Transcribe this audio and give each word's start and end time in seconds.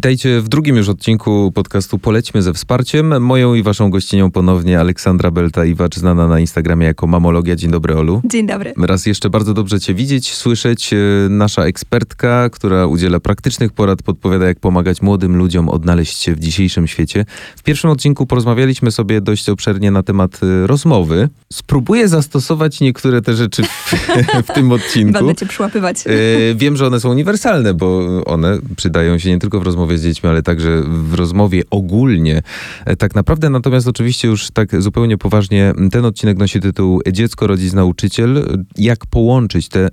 Witajcie 0.00 0.40
w 0.40 0.48
drugim 0.48 0.76
już 0.76 0.88
odcinku 0.88 1.52
podcastu 1.54 1.98
Polećmy 1.98 2.42
ze 2.42 2.52
wsparciem. 2.52 3.22
Moją 3.22 3.54
i 3.54 3.62
waszą 3.62 3.90
gościnią 3.90 4.30
ponownie 4.30 4.80
Aleksandra 4.80 5.30
Belta-Iwacz, 5.30 5.98
znana 5.98 6.28
na 6.28 6.40
Instagramie 6.40 6.86
jako 6.86 7.06
Mamologia. 7.06 7.56
Dzień 7.56 7.70
dobry, 7.70 7.96
Olu. 7.96 8.22
Dzień 8.24 8.46
dobry. 8.46 8.74
Raz 8.78 9.06
jeszcze 9.06 9.30
bardzo 9.30 9.54
dobrze 9.54 9.80
cię 9.80 9.94
widzieć, 9.94 10.34
słyszeć. 10.34 10.92
E, 10.92 10.96
nasza 11.30 11.64
ekspertka, 11.64 12.50
która 12.50 12.86
udziela 12.86 13.20
praktycznych 13.20 13.72
porad, 13.72 14.02
podpowiada 14.02 14.46
jak 14.46 14.60
pomagać 14.60 15.02
młodym 15.02 15.36
ludziom 15.36 15.68
odnaleźć 15.68 16.18
się 16.18 16.34
w 16.34 16.38
dzisiejszym 16.38 16.86
świecie. 16.86 17.24
W 17.56 17.62
pierwszym 17.62 17.90
odcinku 17.90 18.26
porozmawialiśmy 18.26 18.90
sobie 18.90 19.20
dość 19.20 19.48
obszernie 19.48 19.90
na 19.90 20.02
temat 20.02 20.40
e, 20.42 20.66
rozmowy. 20.66 21.28
Spróbuję 21.52 22.08
zastosować 22.08 22.80
niektóre 22.80 23.22
te 23.22 23.34
rzeczy 23.34 23.62
w, 23.62 23.94
w 24.48 24.54
tym 24.54 24.72
odcinku. 24.72 25.12
Będę 25.12 25.34
cię 25.34 25.46
przyłapywać. 25.46 25.96
E, 26.06 26.10
wiem, 26.54 26.76
że 26.76 26.86
one 26.86 27.00
są 27.00 27.10
uniwersalne, 27.10 27.74
bo 27.74 28.20
one 28.24 28.58
przydają 28.76 29.18
się 29.18 29.28
nie 29.28 29.38
tylko 29.38 29.60
w 29.60 29.62
rozmowie 29.62 29.89
rozmowie 29.90 29.98
z 29.98 30.02
dziećmi, 30.02 30.28
ale 30.28 30.42
także 30.42 30.82
w 30.86 31.14
rozmowie 31.14 31.62
ogólnie. 31.70 32.42
E, 32.84 32.96
tak 32.96 33.14
naprawdę, 33.14 33.50
natomiast 33.50 33.88
oczywiście 33.88 34.28
już 34.28 34.50
tak 34.50 34.82
zupełnie 34.82 35.18
poważnie, 35.18 35.72
ten 35.90 36.04
odcinek 36.04 36.38
nosi 36.38 36.60
tytuł 36.60 37.00
Dziecko, 37.12 37.46
rodzic, 37.46 37.72
nauczyciel. 37.72 38.58
Jak 38.76 39.06
połączyć 39.06 39.68
te 39.68 39.88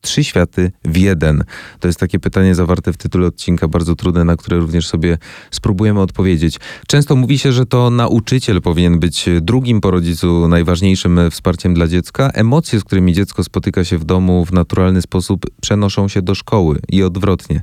trzy 0.00 0.24
światy 0.24 0.72
w 0.84 0.96
jeden? 0.96 1.44
To 1.80 1.88
jest 1.88 2.00
takie 2.00 2.18
pytanie 2.18 2.54
zawarte 2.54 2.92
w 2.92 2.96
tytule 2.96 3.26
odcinka, 3.26 3.68
bardzo 3.68 3.94
trudne, 3.94 4.24
na 4.24 4.36
które 4.36 4.58
również 4.58 4.86
sobie 4.86 5.18
spróbujemy 5.50 6.00
odpowiedzieć. 6.00 6.58
Często 6.86 7.16
mówi 7.16 7.38
się, 7.38 7.52
że 7.52 7.66
to 7.66 7.90
nauczyciel 7.90 8.60
powinien 8.62 8.98
być 8.98 9.26
drugim 9.40 9.80
po 9.80 9.90
rodzicu 9.90 10.48
najważniejszym 10.48 11.20
wsparciem 11.30 11.74
dla 11.74 11.88
dziecka. 11.88 12.30
Emocje, 12.34 12.80
z 12.80 12.84
którymi 12.84 13.12
dziecko 13.12 13.44
spotyka 13.44 13.84
się 13.84 13.98
w 13.98 14.04
domu 14.04 14.44
w 14.44 14.52
naturalny 14.52 15.02
sposób, 15.02 15.46
przenoszą 15.60 16.08
się 16.08 16.22
do 16.22 16.34
szkoły 16.34 16.78
i 16.88 17.02
odwrotnie. 17.02 17.62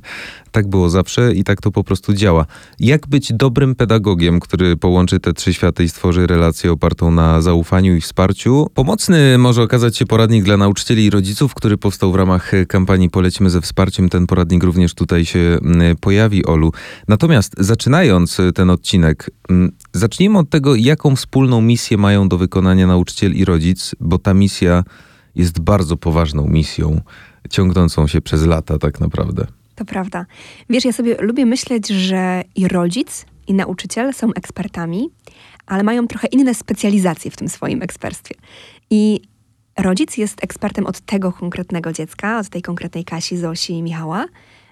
Tak 0.54 0.68
było 0.68 0.90
zawsze 0.90 1.34
i 1.34 1.44
tak 1.44 1.60
to 1.60 1.70
po 1.70 1.84
prostu 1.84 2.12
działa. 2.12 2.46
Jak 2.80 3.06
być 3.06 3.32
dobrym 3.32 3.74
pedagogiem, 3.74 4.40
który 4.40 4.76
połączy 4.76 5.20
te 5.20 5.32
trzy 5.32 5.54
światy 5.54 5.84
i 5.84 5.88
stworzy 5.88 6.26
relację 6.26 6.72
opartą 6.72 7.10
na 7.10 7.40
zaufaniu 7.40 7.96
i 7.96 8.00
wsparciu? 8.00 8.66
Pomocny 8.74 9.38
może 9.38 9.62
okazać 9.62 9.96
się 9.96 10.06
poradnik 10.06 10.44
dla 10.44 10.56
nauczycieli 10.56 11.04
i 11.04 11.10
rodziców, 11.10 11.54
który 11.54 11.78
powstał 11.78 12.12
w 12.12 12.14
ramach 12.14 12.52
kampanii 12.68 13.10
Polecimy 13.10 13.50
ze 13.50 13.60
wsparciem. 13.60 14.08
Ten 14.08 14.26
poradnik 14.26 14.64
również 14.64 14.94
tutaj 14.94 15.24
się 15.24 15.38
mm, 15.38 15.96
pojawi, 15.96 16.44
Olu. 16.44 16.72
Natomiast 17.08 17.54
zaczynając 17.58 18.40
ten 18.54 18.70
odcinek, 18.70 19.30
mm, 19.48 19.72
zacznijmy 19.92 20.38
od 20.38 20.50
tego, 20.50 20.74
jaką 20.74 21.16
wspólną 21.16 21.60
misję 21.60 21.96
mają 21.96 22.28
do 22.28 22.38
wykonania 22.38 22.86
nauczyciel 22.86 23.32
i 23.32 23.44
rodzic, 23.44 23.94
bo 24.00 24.18
ta 24.18 24.34
misja 24.34 24.84
jest 25.34 25.60
bardzo 25.60 25.96
poważną 25.96 26.46
misją, 26.46 27.00
ciągnącą 27.50 28.06
się 28.06 28.20
przez 28.20 28.46
lata 28.46 28.78
tak 28.78 29.00
naprawdę. 29.00 29.46
To 29.74 29.84
prawda. 29.84 30.26
Wiesz, 30.70 30.84
ja 30.84 30.92
sobie 30.92 31.16
lubię 31.20 31.46
myśleć, 31.46 31.88
że 31.88 32.42
i 32.54 32.68
rodzic, 32.68 33.26
i 33.46 33.54
nauczyciel 33.54 34.14
są 34.14 34.34
ekspertami, 34.34 35.10
ale 35.66 35.82
mają 35.82 36.06
trochę 36.06 36.26
inne 36.26 36.54
specjalizacje 36.54 37.30
w 37.30 37.36
tym 37.36 37.48
swoim 37.48 37.82
ekspertstwie. 37.82 38.34
I 38.90 39.20
rodzic 39.78 40.16
jest 40.16 40.44
ekspertem 40.44 40.86
od 40.86 41.00
tego 41.00 41.32
konkretnego 41.32 41.92
dziecka, 41.92 42.38
od 42.38 42.48
tej 42.48 42.62
konkretnej 42.62 43.04
Kasi, 43.04 43.36
Zosi 43.36 43.72
i 43.72 43.82
Michała, 43.82 44.26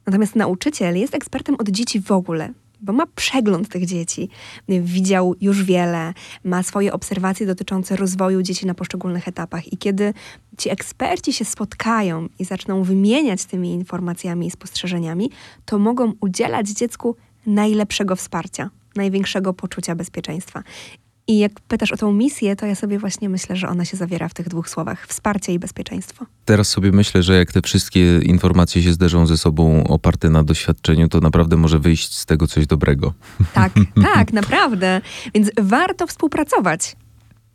natomiast 0.07 0.37
nauczyciel 0.37 0.99
jest 0.99 1.15
ekspertem 1.15 1.55
od 1.59 1.69
dzieci 1.69 2.01
w 2.01 2.13
ogóle, 2.13 2.53
bo 2.83 2.93
ma 2.93 3.07
przegląd 3.07 3.69
tych 3.69 3.87
dzieci, 3.87 4.29
widział 4.69 5.35
już 5.41 5.65
wiele, 5.65 6.15
ma 6.45 6.63
swoje 6.63 6.93
obserwacje 6.93 7.47
dotyczące 7.47 7.97
rozwoju 7.97 8.43
dzieci 8.43 8.67
na 8.67 8.75
poszczególnych 8.75 9.29
etapach. 9.29 9.73
I 9.73 9.77
kiedy 9.77 10.15
ci 10.59 10.71
eksperci 10.71 11.33
się 11.33 11.45
spotkają 11.45 12.29
i 12.39 12.45
zaczną 12.45 12.83
wymieniać 12.83 13.45
tymi 13.45 13.73
informacjami 13.73 14.47
i 14.47 14.51
spostrzeżeniami, 14.51 15.31
to 15.65 15.79
mogą 15.79 16.13
udzielać 16.21 16.69
dziecku 16.69 17.17
najlepszego 17.47 18.17
wsparcia, 18.17 18.71
największego 18.97 19.53
poczucia 19.53 19.95
bezpieczeństwa. 19.95 20.63
I 21.27 21.39
jak 21.39 21.53
pytasz 21.61 21.93
o 21.93 21.97
tą 21.97 22.13
misję, 22.13 22.57
to 22.57 22.67
ja 22.67 22.75
sobie 22.75 22.99
właśnie 22.99 23.29
myślę, 23.29 23.57
że 23.57 23.69
ona 23.69 23.85
się 23.85 23.97
zawiera 23.97 24.29
w 24.29 24.35
tych 24.35 24.49
dwóch 24.49 24.69
słowach: 24.69 25.07
wsparcie 25.07 25.53
i 25.53 25.59
bezpieczeństwo. 25.59 26.27
Teraz 26.45 26.69
sobie 26.69 26.93
myślę, 26.93 27.23
że 27.23 27.39
jak 27.39 27.53
te 27.53 27.63
wszystkie 27.63 28.19
informacje 28.19 28.83
się 28.83 28.93
zderzą 28.93 29.27
ze 29.27 29.37
sobą 29.37 29.85
oparte 29.87 30.31
na 30.31 30.45
doświadczeniu, 30.45 31.09
to 31.09 31.21
naprawdę 31.21 31.57
może 31.57 31.79
wyjść 31.79 32.19
z 32.19 32.27
tego 32.27 32.47
coś 32.47 32.67
dobrego. 32.67 33.13
Tak, 33.55 33.73
tak, 34.15 34.33
naprawdę. 34.33 35.01
Więc 35.35 35.51
warto 35.61 36.07
współpracować. 36.07 36.97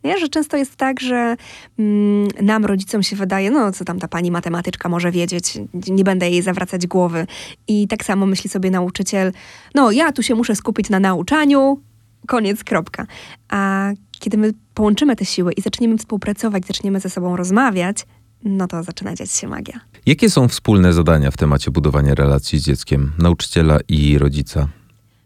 Nie? 0.03 0.17
Że 0.17 0.29
często 0.29 0.57
jest 0.57 0.75
tak, 0.75 0.99
że 0.99 1.35
mm, 1.79 2.27
nam, 2.41 2.65
rodzicom 2.65 3.03
się 3.03 3.15
wydaje, 3.15 3.51
no 3.51 3.71
co 3.71 3.85
tam 3.85 3.99
ta 3.99 4.07
pani 4.07 4.31
matematyczka 4.31 4.89
może 4.89 5.11
wiedzieć, 5.11 5.59
nie 5.87 6.03
będę 6.03 6.29
jej 6.29 6.41
zawracać 6.41 6.87
głowy. 6.87 7.27
I 7.67 7.87
tak 7.87 8.05
samo 8.05 8.25
myśli 8.25 8.49
sobie 8.49 8.71
nauczyciel, 8.71 9.31
no 9.75 9.91
ja 9.91 10.11
tu 10.11 10.23
się 10.23 10.35
muszę 10.35 10.55
skupić 10.55 10.89
na 10.89 10.99
nauczaniu, 10.99 11.81
koniec, 12.27 12.63
kropka. 12.63 13.07
A 13.49 13.89
kiedy 14.11 14.37
my 14.37 14.53
połączymy 14.73 15.15
te 15.15 15.25
siły 15.25 15.53
i 15.53 15.61
zaczniemy 15.61 15.97
współpracować, 15.97 16.65
zaczniemy 16.65 16.99
ze 16.99 17.09
sobą 17.09 17.35
rozmawiać, 17.35 18.05
no 18.43 18.67
to 18.67 18.83
zaczyna 18.83 19.15
dziać 19.15 19.31
się 19.31 19.47
magia. 19.47 19.79
Jakie 20.05 20.29
są 20.29 20.47
wspólne 20.47 20.93
zadania 20.93 21.31
w 21.31 21.37
temacie 21.37 21.71
budowania 21.71 22.15
relacji 22.15 22.59
z 22.59 22.63
dzieckiem, 22.63 23.11
nauczyciela 23.17 23.79
i 23.87 24.17
rodzica? 24.17 24.67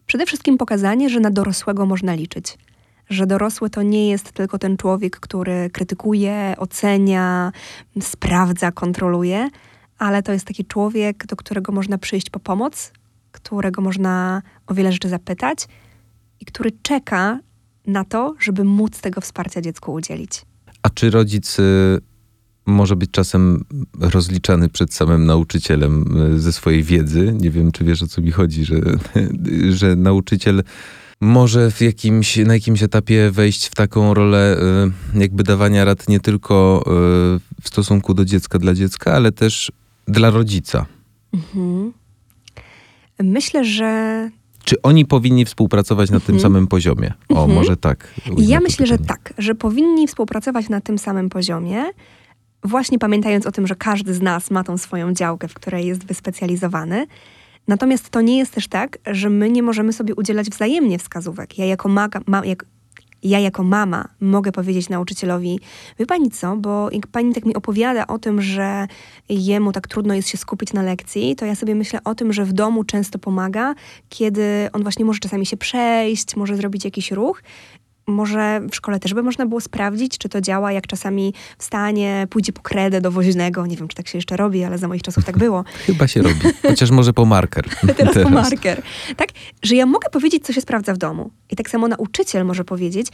Przede 0.06 0.26
wszystkim 0.26 0.58
pokazanie, 0.58 1.10
że 1.10 1.20
na 1.20 1.30
dorosłego 1.30 1.86
można 1.86 2.14
liczyć. 2.14 2.58
Że 3.10 3.26
dorosły 3.26 3.70
to 3.70 3.82
nie 3.82 4.08
jest 4.08 4.32
tylko 4.32 4.58
ten 4.58 4.76
człowiek, 4.76 5.20
który 5.20 5.70
krytykuje, 5.70 6.54
ocenia, 6.58 7.52
sprawdza, 8.00 8.72
kontroluje, 8.72 9.50
ale 9.98 10.22
to 10.22 10.32
jest 10.32 10.44
taki 10.46 10.64
człowiek, 10.64 11.26
do 11.26 11.36
którego 11.36 11.72
można 11.72 11.98
przyjść 11.98 12.30
po 12.30 12.40
pomoc, 12.40 12.92
którego 13.32 13.82
można 13.82 14.42
o 14.66 14.74
wiele 14.74 14.92
rzeczy 14.92 15.08
zapytać 15.08 15.66
i 16.42 16.44
który 16.44 16.70
czeka 16.82 17.40
na 17.86 18.04
to, 18.04 18.34
żeby 18.40 18.64
móc 18.64 19.00
tego 19.00 19.20
wsparcia 19.20 19.60
dziecku 19.60 19.92
udzielić. 19.92 20.42
A 20.82 20.90
czy 20.90 21.10
rodzic 21.10 21.58
y, 21.58 21.98
może 22.66 22.96
być 22.96 23.10
czasem 23.10 23.64
rozliczany 24.00 24.68
przed 24.68 24.94
samym 24.94 25.26
nauczycielem 25.26 26.16
y, 26.34 26.40
ze 26.40 26.52
swojej 26.52 26.82
wiedzy? 26.82 27.34
Nie 27.40 27.50
wiem, 27.50 27.72
czy 27.72 27.84
wiesz 27.84 28.02
o 28.02 28.06
co 28.06 28.20
mi 28.20 28.30
chodzi, 28.30 28.64
że, 28.64 28.76
że 29.80 29.96
nauczyciel 29.96 30.62
może 31.20 31.70
w 31.70 31.80
jakimś, 31.80 32.36
na 32.36 32.54
jakimś 32.54 32.82
etapie 32.82 33.30
wejść 33.30 33.66
w 33.66 33.74
taką 33.74 34.14
rolę 34.14 34.56
y, 35.14 35.20
jakby 35.20 35.42
dawania 35.42 35.84
rad 35.84 36.08
nie 36.08 36.20
tylko 36.20 36.84
w 37.62 37.68
stosunku 37.68 38.14
do 38.14 38.24
dziecka 38.24 38.58
dla 38.58 38.74
dziecka, 38.74 39.12
ale 39.12 39.32
też 39.32 39.72
dla 40.08 40.30
rodzica. 40.30 40.86
Mhm. 41.32 41.92
Myślę, 43.22 43.64
że 43.64 44.30
czy 44.64 44.82
oni 44.82 45.06
powinni 45.06 45.44
współpracować 45.44 46.10
na 46.10 46.20
tym 46.20 46.34
mhm. 46.34 46.40
samym 46.40 46.66
poziomie? 46.66 47.12
O, 47.28 47.40
mhm. 47.40 47.54
może 47.54 47.76
tak. 47.76 48.14
Ja 48.38 48.60
myślę, 48.60 48.86
że 48.86 48.98
tak, 48.98 49.34
że 49.38 49.54
powinni 49.54 50.06
współpracować 50.06 50.68
na 50.68 50.80
tym 50.80 50.98
samym 50.98 51.30
poziomie, 51.30 51.84
właśnie 52.64 52.98
pamiętając 52.98 53.46
o 53.46 53.52
tym, 53.52 53.66
że 53.66 53.76
każdy 53.76 54.14
z 54.14 54.22
nas 54.22 54.50
ma 54.50 54.64
tą 54.64 54.78
swoją 54.78 55.12
działkę, 55.12 55.48
w 55.48 55.54
której 55.54 55.86
jest 55.86 56.06
wyspecjalizowany. 56.06 57.06
Natomiast 57.68 58.10
to 58.10 58.20
nie 58.20 58.38
jest 58.38 58.54
też 58.54 58.68
tak, 58.68 58.98
że 59.06 59.30
my 59.30 59.50
nie 59.50 59.62
możemy 59.62 59.92
sobie 59.92 60.14
udzielać 60.14 60.50
wzajemnie 60.50 60.98
wskazówek. 60.98 61.58
Ja 61.58 61.64
jako, 61.64 61.88
maga, 61.88 62.20
ma, 62.26 62.44
jak, 62.44 62.64
ja 63.22 63.38
jako 63.38 63.62
mama 63.62 64.08
mogę 64.20 64.52
powiedzieć 64.52 64.88
nauczycielowi, 64.88 65.60
wie 65.98 66.06
pani 66.06 66.30
co, 66.30 66.56
bo 66.56 66.90
jak 66.90 67.06
pani 67.06 67.34
tak 67.34 67.44
mi 67.44 67.54
opowiada 67.54 68.06
o 68.06 68.18
tym, 68.18 68.42
że 68.42 68.86
jemu 69.28 69.72
tak 69.72 69.88
trudno 69.88 70.14
jest 70.14 70.28
się 70.28 70.38
skupić 70.38 70.72
na 70.72 70.82
lekcji, 70.82 71.36
to 71.36 71.46
ja 71.46 71.54
sobie 71.54 71.74
myślę 71.74 72.00
o 72.04 72.14
tym, 72.14 72.32
że 72.32 72.44
w 72.44 72.52
domu 72.52 72.84
często 72.84 73.18
pomaga, 73.18 73.74
kiedy 74.08 74.68
on 74.72 74.82
właśnie 74.82 75.04
może 75.04 75.20
czasami 75.20 75.46
się 75.46 75.56
przejść, 75.56 76.36
może 76.36 76.56
zrobić 76.56 76.84
jakiś 76.84 77.10
ruch 77.10 77.42
może 78.06 78.60
w 78.70 78.76
szkole 78.76 79.00
też 79.00 79.14
by 79.14 79.22
można 79.22 79.46
było 79.46 79.60
sprawdzić, 79.60 80.18
czy 80.18 80.28
to 80.28 80.40
działa, 80.40 80.72
jak 80.72 80.86
czasami 80.86 81.34
wstanie, 81.58 82.26
pójdzie 82.30 82.52
po 82.52 82.62
kredę 82.62 83.00
do 83.00 83.10
woźnego. 83.10 83.66
Nie 83.66 83.76
wiem, 83.76 83.88
czy 83.88 83.96
tak 83.96 84.08
się 84.08 84.18
jeszcze 84.18 84.36
robi, 84.36 84.64
ale 84.64 84.78
za 84.78 84.88
moich 84.88 85.02
czasów 85.02 85.24
tak 85.24 85.38
było. 85.38 85.64
Chyba 85.86 86.08
się 86.08 86.22
robi. 86.22 86.40
Chociaż 86.62 86.90
może 86.90 87.12
po 87.12 87.24
marker. 87.24 87.68
Teraz, 87.80 87.96
Teraz 88.14 88.14
po 88.14 88.30
marker. 88.30 88.82
Tak, 89.16 89.28
że 89.62 89.76
ja 89.76 89.86
mogę 89.86 90.10
powiedzieć, 90.10 90.44
co 90.46 90.52
się 90.52 90.60
sprawdza 90.60 90.94
w 90.94 90.98
domu. 90.98 91.30
I 91.50 91.56
tak 91.56 91.70
samo 91.70 91.88
nauczyciel 91.88 92.44
może 92.44 92.64
powiedzieć, 92.64 93.06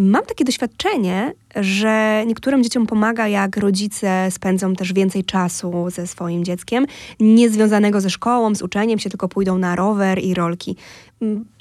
Mam 0.00 0.26
takie 0.26 0.44
doświadczenie, 0.44 1.32
że 1.56 2.24
niektórym 2.26 2.62
dzieciom 2.62 2.86
pomaga, 2.86 3.28
jak 3.28 3.56
rodzice 3.56 4.28
spędzą 4.30 4.74
też 4.74 4.92
więcej 4.92 5.24
czasu 5.24 5.90
ze 5.90 6.06
swoim 6.06 6.44
dzieckiem, 6.44 6.86
nie 7.20 7.50
związanego 7.50 8.00
ze 8.00 8.10
szkołą, 8.10 8.54
z 8.54 8.62
uczeniem 8.62 8.98
się, 8.98 9.10
tylko 9.10 9.28
pójdą 9.28 9.58
na 9.58 9.76
rower 9.76 10.18
i 10.18 10.34
rolki. 10.34 10.76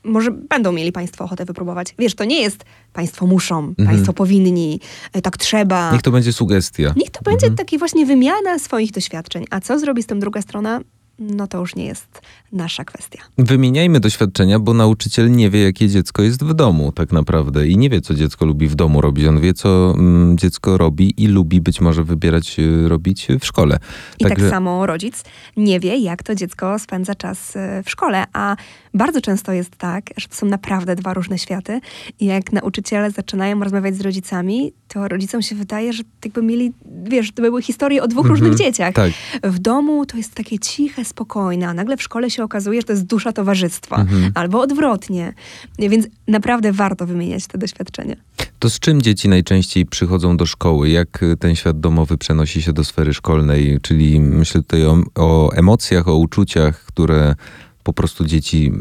Może 0.03 0.31
będą 0.31 0.71
mieli 0.71 0.91
Państwo 0.91 1.23
ochotę 1.23 1.45
wypróbować. 1.45 1.95
Wiesz, 1.99 2.15
to 2.15 2.25
nie 2.25 2.41
jest 2.41 2.65
Państwo 2.93 3.27
muszą, 3.27 3.59
mhm. 3.59 3.87
Państwo 3.87 4.13
powinni, 4.13 4.79
e, 5.13 5.21
tak 5.21 5.37
trzeba. 5.37 5.91
Niech 5.91 6.01
to 6.01 6.11
będzie 6.11 6.33
sugestia. 6.33 6.93
Niech 6.95 7.09
to 7.09 7.19
będzie 7.23 7.45
mhm. 7.45 7.55
taki 7.57 7.77
właśnie 7.77 8.05
wymiana 8.05 8.59
swoich 8.59 8.91
doświadczeń. 8.91 9.45
A 9.49 9.59
co 9.59 9.79
zrobi 9.79 10.03
z 10.03 10.05
tym 10.05 10.19
druga 10.19 10.41
strona? 10.41 10.81
no 11.19 11.47
to 11.47 11.57
już 11.57 11.75
nie 11.75 11.85
jest 11.85 12.21
nasza 12.51 12.85
kwestia. 12.85 13.19
Wymieniajmy 13.37 13.99
doświadczenia, 13.99 14.59
bo 14.59 14.73
nauczyciel 14.73 15.31
nie 15.31 15.49
wie, 15.49 15.63
jakie 15.63 15.87
dziecko 15.87 16.21
jest 16.21 16.43
w 16.43 16.53
domu 16.53 16.91
tak 16.91 17.11
naprawdę 17.11 17.67
i 17.67 17.77
nie 17.77 17.89
wie, 17.89 18.01
co 18.01 18.13
dziecko 18.13 18.45
lubi 18.45 18.67
w 18.67 18.75
domu 18.75 19.01
robić. 19.01 19.25
On 19.25 19.41
wie, 19.41 19.53
co 19.53 19.93
mm, 19.97 20.37
dziecko 20.37 20.77
robi 20.77 21.13
i 21.17 21.27
lubi 21.27 21.61
być 21.61 21.81
może 21.81 22.03
wybierać 22.03 22.59
y, 22.59 22.89
robić 22.89 23.27
w 23.39 23.45
szkole. 23.45 23.79
I 24.19 24.23
Także... 24.23 24.43
tak 24.43 24.49
samo 24.49 24.85
rodzic 24.85 25.23
nie 25.57 25.79
wie, 25.79 25.97
jak 25.97 26.23
to 26.23 26.35
dziecko 26.35 26.79
spędza 26.79 27.15
czas 27.15 27.55
y, 27.55 27.59
w 27.85 27.89
szkole, 27.89 28.25
a 28.33 28.55
bardzo 28.93 29.21
często 29.21 29.51
jest 29.51 29.75
tak, 29.75 30.05
że 30.17 30.27
to 30.27 30.35
są 30.35 30.45
naprawdę 30.45 30.95
dwa 30.95 31.13
różne 31.13 31.37
światy 31.37 31.81
i 32.19 32.25
jak 32.25 32.53
nauczyciele 32.53 33.11
zaczynają 33.11 33.63
rozmawiać 33.63 33.95
z 33.95 34.01
rodzicami, 34.01 34.73
to 34.87 35.07
rodzicom 35.07 35.41
się 35.41 35.55
wydaje, 35.55 35.93
że 35.93 36.03
jakby 36.25 36.41
mieli, 36.41 36.73
wiesz, 37.03 37.31
to 37.31 37.41
były 37.41 37.61
historie 37.61 38.03
o 38.03 38.07
dwóch 38.07 38.25
mm 38.25 38.37
-hmm, 38.37 38.39
różnych 38.39 38.59
dzieciach. 38.59 38.93
Tak. 38.93 39.11
W 39.43 39.59
domu 39.59 40.05
to 40.05 40.17
jest 40.17 40.35
takie 40.35 40.59
ciche, 40.59 41.05
spokojne, 41.05 41.67
a 41.67 41.73
nagle 41.73 41.97
w 41.97 42.03
szkole 42.03 42.29
się 42.29 42.38
okazuje, 42.43 42.81
że 42.81 42.87
to 42.87 42.93
jest 42.93 43.05
dusza 43.05 43.33
towarzystwa. 43.33 43.95
Mhm. 43.95 44.31
Albo 44.35 44.61
odwrotnie. 44.61 45.33
Więc 45.79 46.07
naprawdę 46.27 46.71
warto 46.71 47.05
wymieniać 47.05 47.47
te 47.47 47.57
doświadczenia. 47.57 48.15
To 48.59 48.69
z 48.69 48.79
czym 48.79 49.01
dzieci 49.01 49.29
najczęściej 49.29 49.85
przychodzą 49.85 50.37
do 50.37 50.45
szkoły? 50.45 50.89
Jak 50.89 51.25
ten 51.39 51.55
świat 51.55 51.79
domowy 51.79 52.17
przenosi 52.17 52.61
się 52.61 52.73
do 52.73 52.83
sfery 52.83 53.13
szkolnej? 53.13 53.79
Czyli 53.81 54.19
myślę 54.19 54.61
tutaj 54.61 54.85
o, 54.85 55.03
o 55.15 55.51
emocjach, 55.53 56.07
o 56.07 56.15
uczuciach, 56.15 56.85
które 56.85 57.35
po 57.83 57.93
prostu 57.93 58.25
dzieci 58.25 58.71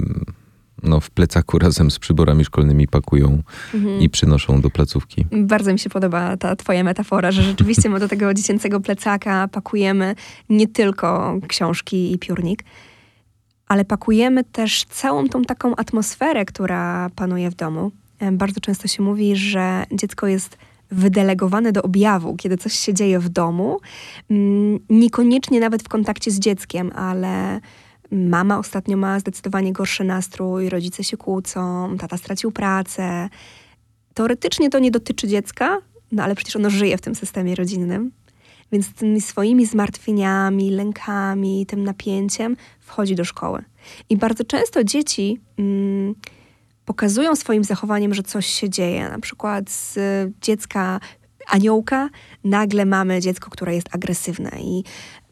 no, 0.82 1.00
w 1.00 1.10
plecaku 1.10 1.58
razem 1.66 1.90
z 1.90 1.98
przyborami 1.98 2.44
szkolnymi 2.44 2.88
pakują 2.88 3.42
mhm. 3.74 4.00
i 4.00 4.10
przynoszą 4.10 4.60
do 4.60 4.70
placówki. 4.70 5.26
Bardzo 5.32 5.72
mi 5.72 5.78
się 5.78 5.90
podoba 5.90 6.36
ta 6.36 6.56
twoja 6.56 6.84
metafora, 6.84 7.30
że 7.30 7.42
rzeczywiście 7.42 7.88
my 7.88 8.00
do 8.00 8.08
tego 8.08 8.34
dziecięcego 8.34 8.80
plecaka 8.80 9.48
pakujemy 9.48 10.14
nie 10.48 10.68
tylko 10.68 11.38
książki 11.48 12.12
i 12.12 12.18
piórnik, 12.18 12.64
ale 13.68 13.84
pakujemy 13.84 14.44
też 14.44 14.84
całą 14.84 15.28
tą 15.28 15.42
taką 15.42 15.76
atmosferę, 15.76 16.44
która 16.44 17.10
panuje 17.16 17.50
w 17.50 17.54
domu. 17.54 17.90
Bardzo 18.32 18.60
często 18.60 18.88
się 18.88 19.02
mówi, 19.02 19.36
że 19.36 19.84
dziecko 19.92 20.26
jest 20.26 20.58
wydelegowane 20.90 21.72
do 21.72 21.82
objawu, 21.82 22.36
kiedy 22.36 22.56
coś 22.56 22.72
się 22.72 22.94
dzieje 22.94 23.18
w 23.18 23.28
domu, 23.28 23.80
mm, 24.30 24.78
niekoniecznie 24.90 25.60
nawet 25.60 25.82
w 25.82 25.88
kontakcie 25.88 26.30
z 26.30 26.38
dzieckiem, 26.38 26.92
ale 26.94 27.60
Mama 28.10 28.58
ostatnio 28.58 28.96
ma 28.96 29.20
zdecydowanie 29.20 29.72
gorszy 29.72 30.04
nastrój, 30.04 30.68
rodzice 30.68 31.04
się 31.04 31.16
kłócą, 31.16 31.96
tata 31.98 32.16
stracił 32.16 32.52
pracę. 32.52 33.28
Teoretycznie 34.14 34.70
to 34.70 34.78
nie 34.78 34.90
dotyczy 34.90 35.28
dziecka, 35.28 35.78
no 36.12 36.22
ale 36.22 36.34
przecież 36.34 36.56
ono 36.56 36.70
żyje 36.70 36.96
w 36.96 37.00
tym 37.00 37.14
systemie 37.14 37.54
rodzinnym. 37.54 38.10
Więc 38.72 38.92
tymi 38.92 39.20
swoimi 39.20 39.66
zmartwieniami, 39.66 40.70
lękami, 40.70 41.66
tym 41.66 41.84
napięciem 41.84 42.56
wchodzi 42.80 43.14
do 43.14 43.24
szkoły. 43.24 43.64
I 44.10 44.16
bardzo 44.16 44.44
często 44.44 44.84
dzieci 44.84 45.40
mm, 45.58 46.14
pokazują 46.84 47.36
swoim 47.36 47.64
zachowaniem, 47.64 48.14
że 48.14 48.22
coś 48.22 48.46
się 48.46 48.70
dzieje. 48.70 49.08
Na 49.08 49.18
przykład 49.18 49.70
z 49.70 49.98
dziecka 50.42 51.00
aniołka 51.48 52.08
nagle 52.44 52.86
mamy 52.86 53.20
dziecko, 53.20 53.50
które 53.50 53.74
jest 53.74 53.94
agresywne 53.94 54.50
i 54.60 54.84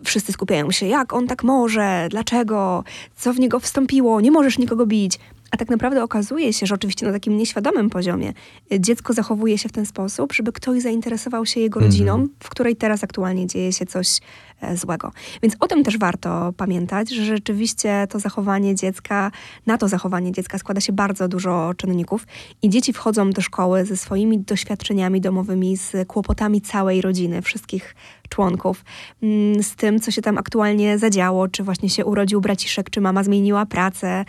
wszyscy 0.05 0.33
skupiają 0.33 0.71
się, 0.71 0.87
jak 0.87 1.13
on 1.13 1.27
tak 1.27 1.45
może, 1.45 2.07
dlaczego, 2.11 2.85
co 3.17 3.33
w 3.33 3.39
niego 3.39 3.61
wstąpiło, 3.61 4.21
nie 4.21 4.31
możesz 4.31 4.59
nikogo 4.59 4.87
bić. 4.87 5.19
A 5.57 5.59
tak 5.59 5.69
naprawdę 5.69 6.03
okazuje 6.03 6.53
się, 6.53 6.67
że 6.67 6.75
oczywiście 6.75 7.07
na 7.07 7.13
takim 7.13 7.37
nieświadomym 7.37 7.91
poziomie 7.91 8.33
y, 8.73 8.81
dziecko 8.81 9.13
zachowuje 9.13 9.59
się 9.59 9.69
w 9.69 9.73
ten 9.73 9.87
sposób, 9.87 10.33
żeby 10.33 10.53
ktoś 10.53 10.83
zainteresował 10.83 11.47
się 11.47 11.61
jego 11.61 11.81
rodziną, 11.81 12.15
mm. 12.15 12.29
w 12.43 12.49
której 12.49 12.77
teraz 12.77 13.05
aktualnie 13.05 13.47
dzieje 13.47 13.73
się 13.73 13.87
coś 13.87 14.21
e, 14.61 14.77
złego. 14.77 15.13
Więc 15.43 15.57
o 15.61 15.69
tym 15.69 15.85
też 15.85 15.99
warto 15.99 16.53
pamiętać, 16.57 17.11
że 17.11 17.25
rzeczywiście 17.25 18.07
to 18.11 18.19
zachowanie 18.19 18.75
dziecka, 18.75 19.31
na 19.67 19.79
to 19.79 19.89
zachowanie 19.89 20.33
dziecka 20.33 20.59
składa 20.59 20.81
się 20.81 20.93
bardzo 20.93 21.29
dużo 21.29 21.75
czynników 21.77 22.27
i 22.63 22.71
dzieci 22.71 22.93
wchodzą 22.93 23.31
do 23.31 23.43
szkoły 23.43 23.85
ze 23.85 23.97
swoimi 23.97 24.39
doświadczeniami 24.39 25.21
domowymi, 25.21 25.77
z 25.77 26.09
kłopotami 26.09 26.61
całej 26.61 27.01
rodziny, 27.01 27.43
wszystkich 27.43 27.95
członków, 28.29 28.85
mm, 29.23 29.63
z 29.63 29.77
tym, 29.77 30.01
co 30.01 30.11
się 30.11 30.23
tam 30.23 30.39
aktualnie 30.39 30.99
zadziało, 30.99 31.49
czy 31.49 31.63
właśnie 31.63 31.91
się 31.91 32.05
urodził 32.05 32.41
braciszek, 32.41 32.91
czy 32.91 33.01
mama 33.01 33.25
zmieniła 33.25 33.67
pracę, 33.67 34.25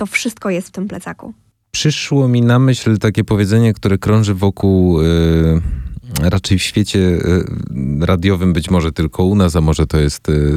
to 0.00 0.06
wszystko 0.06 0.50
jest 0.50 0.68
w 0.68 0.70
tym 0.70 0.88
plecaku. 0.88 1.34
Przyszło 1.70 2.28
mi 2.28 2.42
na 2.42 2.58
myśl 2.58 2.98
takie 2.98 3.24
powiedzenie, 3.24 3.74
które 3.74 3.98
krąży 3.98 4.34
wokół. 4.34 5.02
Yy 5.02 5.60
raczej 6.22 6.58
w 6.58 6.62
świecie 6.62 6.98
y, 6.98 7.44
radiowym, 8.00 8.52
być 8.52 8.70
może 8.70 8.92
tylko 8.92 9.24
u 9.24 9.34
nas, 9.34 9.56
a 9.56 9.60
może 9.60 9.86
to 9.86 9.98
jest 9.98 10.28
y, 10.28 10.52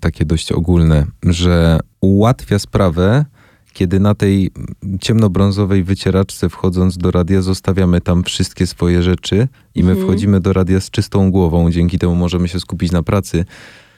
takie 0.00 0.24
dość 0.24 0.52
ogólne, 0.52 1.06
że 1.22 1.80
ułatwia 2.00 2.58
sprawę, 2.58 3.24
kiedy 3.72 4.00
na 4.00 4.14
tej 4.14 4.50
ciemnobrązowej 5.00 5.84
wycieraczce 5.84 6.48
wchodząc 6.48 6.98
do 6.98 7.10
radia 7.10 7.42
zostawiamy 7.42 8.00
tam 8.00 8.24
wszystkie 8.24 8.66
swoje 8.66 9.02
rzeczy 9.02 9.48
i 9.74 9.84
my 9.84 9.90
mhm. 9.90 10.06
wchodzimy 10.06 10.40
do 10.40 10.52
radia 10.52 10.80
z 10.80 10.90
czystą 10.90 11.30
głową, 11.30 11.70
dzięki 11.70 11.98
temu 11.98 12.14
możemy 12.14 12.48
się 12.48 12.60
skupić 12.60 12.92
na 12.92 13.02
pracy. 13.02 13.44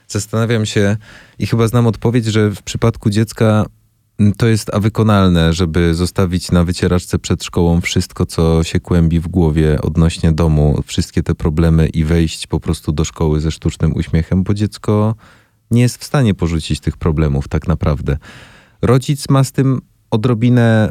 Zastanawiam 0.08 0.66
się 0.66 0.96
i 1.38 1.46
chyba 1.46 1.68
znam 1.68 1.86
odpowiedź, 1.86 2.26
że 2.26 2.50
w 2.50 2.62
przypadku 2.62 3.10
dziecka 3.10 3.66
to 4.36 4.46
jest 4.46 4.74
a 4.74 4.80
wykonalne, 4.80 5.52
żeby 5.52 5.94
zostawić 5.94 6.50
na 6.50 6.64
wycieraczce 6.64 7.18
przed 7.18 7.44
szkołą 7.44 7.80
wszystko, 7.80 8.26
co 8.26 8.62
się 8.62 8.80
kłębi 8.80 9.20
w 9.20 9.28
głowie 9.28 9.78
odnośnie 9.82 10.32
domu, 10.32 10.82
wszystkie 10.86 11.22
te 11.22 11.34
problemy 11.34 11.88
i 11.88 12.04
wejść 12.04 12.46
po 12.46 12.60
prostu 12.60 12.92
do 12.92 13.04
szkoły 13.04 13.40
ze 13.40 13.50
sztucznym 13.50 13.96
uśmiechem, 13.96 14.42
bo 14.42 14.54
dziecko 14.54 15.14
nie 15.70 15.82
jest 15.82 15.98
w 15.98 16.04
stanie 16.04 16.34
porzucić 16.34 16.80
tych 16.80 16.96
problemów 16.96 17.48
tak 17.48 17.68
naprawdę. 17.68 18.16
Rodzic 18.82 19.28
ma 19.28 19.44
z 19.44 19.52
tym 19.52 19.80
odrobinę 20.10 20.88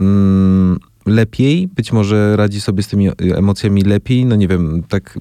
mm, 0.00 0.78
lepiej, 1.06 1.68
być 1.68 1.92
może 1.92 2.36
radzi 2.36 2.60
sobie 2.60 2.82
z 2.82 2.88
tymi 2.88 3.08
emocjami 3.20 3.82
lepiej, 3.82 4.26
no 4.26 4.36
nie 4.36 4.48
wiem, 4.48 4.82
tak 4.88 5.18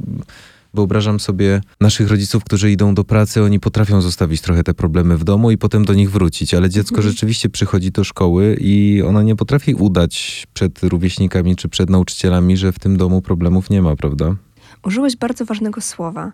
Wyobrażam 0.74 1.20
sobie 1.20 1.62
naszych 1.82 2.10
rodziców, 2.10 2.44
którzy 2.44 2.72
idą 2.72 2.96
do 2.96 3.04
pracy, 3.04 3.44
oni 3.44 3.60
potrafią 3.60 4.02
zostawić 4.02 4.42
trochę 4.42 4.64
te 4.64 4.74
problemy 4.74 5.18
w 5.18 5.24
domu 5.24 5.52
i 5.52 5.58
potem 5.58 5.86
do 5.86 5.94
nich 5.94 6.12
wrócić, 6.12 6.54
ale 6.54 6.70
dziecko 6.70 6.96
mhm. 6.96 7.12
rzeczywiście 7.12 7.50
przychodzi 7.50 7.92
do 7.92 8.04
szkoły 8.04 8.58
i 8.60 9.02
ona 9.08 9.24
nie 9.24 9.36
potrafi 9.36 9.74
udać 9.74 10.48
przed 10.54 10.84
rówieśnikami 10.84 11.56
czy 11.56 11.70
przed 11.70 11.90
nauczycielami, 11.90 12.58
że 12.58 12.72
w 12.72 12.80
tym 12.80 12.98
domu 12.98 13.22
problemów 13.22 13.70
nie 13.70 13.82
ma, 13.82 13.96
prawda? 13.96 14.36
Użyłeś 14.84 15.16
bardzo 15.16 15.46
ważnego 15.46 15.82
słowa. 15.82 16.32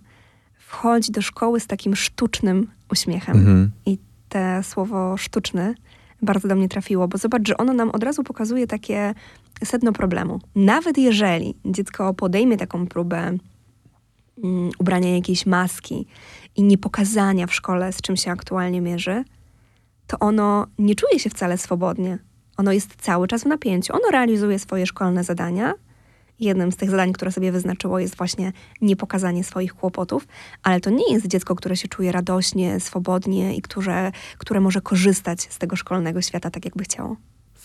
Wchodzi 0.59 1.11
do 1.11 1.21
szkoły 1.21 1.59
z 1.59 1.67
takim 1.67 1.95
sztucznym 1.95 2.67
uśmiechem. 2.91 3.37
Mhm. 3.37 3.71
I 3.85 3.97
te 4.29 4.63
słowo 4.63 5.17
sztuczny 5.17 5.75
bardzo 6.21 6.47
do 6.47 6.55
mnie 6.55 6.69
trafiło, 6.69 7.07
bo 7.07 7.17
zobacz, 7.17 7.47
że 7.47 7.57
ono 7.57 7.73
nam 7.73 7.89
od 7.89 8.03
razu 8.03 8.23
pokazuje 8.23 8.67
takie 8.67 9.13
sedno 9.63 9.93
problemu. 9.93 10.39
Nawet 10.55 10.97
jeżeli 10.97 11.55
dziecko 11.65 12.13
podejmie 12.13 12.57
taką 12.57 12.87
próbę 12.87 13.37
um, 14.37 14.69
ubrania 14.79 15.15
jakiejś 15.15 15.45
maski 15.45 16.07
i 16.55 16.63
nie 16.63 16.77
pokazania 16.77 17.47
w 17.47 17.53
szkole, 17.53 17.93
z 17.93 18.01
czym 18.01 18.17
się 18.17 18.31
aktualnie 18.31 18.81
mierzy, 18.81 19.23
to 20.07 20.19
ono 20.19 20.67
nie 20.79 20.95
czuje 20.95 21.19
się 21.19 21.29
wcale 21.29 21.57
swobodnie. 21.57 22.19
Ono 22.57 22.71
jest 22.71 22.95
cały 22.95 23.27
czas 23.27 23.43
w 23.43 23.45
napięciu. 23.45 23.93
Ono 23.93 24.11
realizuje 24.11 24.59
swoje 24.59 24.85
szkolne 24.85 25.23
zadania. 25.23 25.73
Jednym 26.39 26.71
z 26.71 26.75
tych 26.75 26.89
zadań, 26.89 27.13
które 27.13 27.31
sobie 27.31 27.51
wyznaczyło, 27.51 27.99
jest 27.99 28.15
właśnie 28.15 28.51
niepokazanie 28.81 29.43
swoich 29.43 29.73
kłopotów, 29.73 30.27
ale 30.63 30.79
to 30.79 30.89
nie 30.89 31.13
jest 31.13 31.27
dziecko, 31.27 31.55
które 31.55 31.75
się 31.75 31.87
czuje 31.87 32.11
radośnie, 32.11 32.79
swobodnie 32.79 33.55
i 33.55 33.61
które, 33.61 34.11
które 34.37 34.61
może 34.61 34.81
korzystać 34.81 35.41
z 35.41 35.57
tego 35.57 35.75
szkolnego 35.75 36.21
świata 36.21 36.49
tak, 36.49 36.65
jakby 36.65 36.83
chciało. 36.83 37.15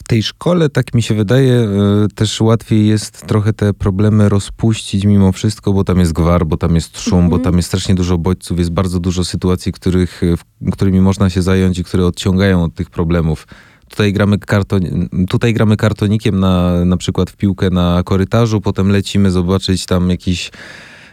W 0.00 0.08
tej 0.08 0.22
szkole, 0.22 0.68
tak 0.68 0.94
mi 0.94 1.02
się 1.02 1.14
wydaje, 1.14 1.54
e, 1.54 1.68
też 2.14 2.40
łatwiej 2.40 2.86
jest 2.86 3.26
trochę 3.26 3.52
te 3.52 3.74
problemy 3.74 4.28
rozpuścić 4.28 5.04
mimo 5.04 5.32
wszystko, 5.32 5.72
bo 5.72 5.84
tam 5.84 5.98
jest 5.98 6.12
gwar, 6.12 6.46
bo 6.46 6.56
tam 6.56 6.74
jest 6.74 7.00
szum, 7.00 7.28
bo 7.28 7.36
mhm. 7.36 7.42
tam 7.42 7.56
jest 7.56 7.68
strasznie 7.68 7.94
dużo 7.94 8.18
bodźców, 8.18 8.58
jest 8.58 8.70
bardzo 8.70 9.00
dużo 9.00 9.24
sytuacji, 9.24 9.72
których, 9.72 10.22
e, 10.62 10.70
którymi 10.72 11.00
można 11.00 11.30
się 11.30 11.42
zająć 11.42 11.78
i 11.78 11.84
które 11.84 12.06
odciągają 12.06 12.64
od 12.64 12.74
tych 12.74 12.90
problemów. 12.90 13.46
Tutaj 13.88 14.12
gramy, 14.12 14.38
karton, 14.38 14.80
tutaj 15.28 15.54
gramy 15.54 15.76
kartonikiem 15.76 16.40
na, 16.40 16.84
na 16.84 16.96
przykład 16.96 17.30
w 17.30 17.36
piłkę 17.36 17.70
na 17.70 18.02
korytarzu, 18.04 18.60
potem 18.60 18.90
lecimy 18.90 19.30
zobaczyć 19.30 19.86
tam 19.86 20.10
jakiś 20.10 20.50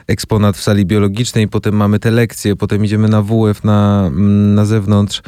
eksponat 0.08 0.58
w 0.58 0.64
sali 0.64 0.86
biologicznej, 0.86 1.48
potem 1.48 1.76
mamy 1.76 2.00
te 2.00 2.12
lekcje, 2.12 2.56
potem 2.56 2.86
idziemy 2.86 3.08
na 3.08 3.22
WF 3.22 3.64
na, 3.64 4.10
na 4.56 4.66
zewnątrz. 4.66 5.22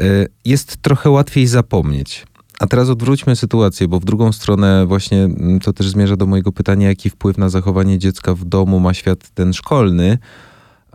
E, 0.00 0.26
jest 0.44 0.76
trochę 0.76 1.10
łatwiej 1.10 1.46
zapomnieć. 1.46 2.26
A 2.60 2.66
teraz 2.66 2.88
odwróćmy 2.88 3.36
sytuację, 3.36 3.88
bo 3.88 4.00
w 4.00 4.04
drugą 4.04 4.32
stronę 4.32 4.86
właśnie 4.86 5.24
mm, 5.24 5.60
to 5.60 5.72
też 5.72 5.88
zmierza 5.88 6.16
do 6.16 6.26
mojego 6.26 6.52
pytania, 6.52 6.88
jaki 6.88 7.10
wpływ 7.10 7.38
na 7.38 7.48
zachowanie 7.48 7.98
dziecka 7.98 8.34
w 8.34 8.44
domu 8.44 8.80
ma 8.80 8.94
świat 8.94 9.30
ten 9.30 9.52
szkolny. 9.52 10.18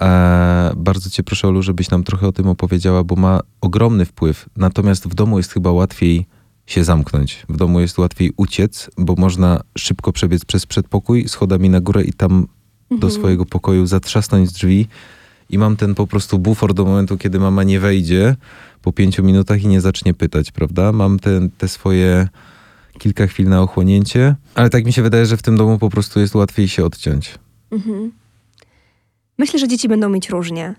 E, 0.01 0.71
bardzo 0.77 1.09
cię 1.09 1.23
proszę, 1.23 1.47
Olu, 1.47 1.61
żebyś 1.61 1.89
nam 1.89 2.03
trochę 2.03 2.27
o 2.27 2.31
tym 2.31 2.47
opowiedziała, 2.47 3.03
bo 3.03 3.15
ma 3.15 3.39
ogromny 3.61 4.05
wpływ. 4.05 4.49
Natomiast 4.57 5.07
w 5.07 5.13
domu 5.13 5.37
jest 5.37 5.53
chyba 5.53 5.71
łatwiej 5.71 6.25
się 6.65 6.83
zamknąć. 6.83 7.45
W 7.49 7.57
domu 7.57 7.79
jest 7.79 7.97
łatwiej 7.97 8.31
uciec, 8.37 8.89
bo 8.97 9.15
można 9.17 9.61
szybko 9.77 10.11
przebiec 10.11 10.45
przez 10.45 10.65
przedpokój, 10.65 11.27
schodami 11.27 11.69
na 11.69 11.81
górę 11.81 12.03
i 12.03 12.13
tam 12.13 12.31
mhm. 12.31 12.99
do 12.99 13.09
swojego 13.09 13.45
pokoju 13.45 13.85
zatrzasnąć 13.85 14.51
drzwi 14.51 14.87
i 15.49 15.57
mam 15.57 15.75
ten 15.75 15.95
po 15.95 16.07
prostu 16.07 16.39
bufor 16.39 16.73
do 16.73 16.85
momentu, 16.85 17.17
kiedy 17.17 17.39
mama 17.39 17.63
nie 17.63 17.79
wejdzie 17.79 18.35
po 18.81 18.93
pięciu 18.93 19.23
minutach 19.23 19.63
i 19.63 19.67
nie 19.67 19.81
zacznie 19.81 20.13
pytać, 20.13 20.51
prawda? 20.51 20.91
Mam 20.91 21.19
te, 21.19 21.49
te 21.57 21.67
swoje 21.67 22.27
kilka 22.99 23.27
chwil 23.27 23.49
na 23.49 23.61
ochłonięcie, 23.61 24.35
ale 24.55 24.69
tak 24.69 24.85
mi 24.85 24.93
się 24.93 25.01
wydaje, 25.01 25.25
że 25.25 25.37
w 25.37 25.41
tym 25.41 25.57
domu 25.57 25.79
po 25.79 25.89
prostu 25.89 26.19
jest 26.19 26.35
łatwiej 26.35 26.67
się 26.67 26.85
odciąć. 26.85 27.35
Mhm. 27.71 28.11
Myślę, 29.37 29.59
że 29.59 29.67
dzieci 29.67 29.87
będą 29.87 30.09
mieć 30.09 30.29
różnie. 30.29 30.75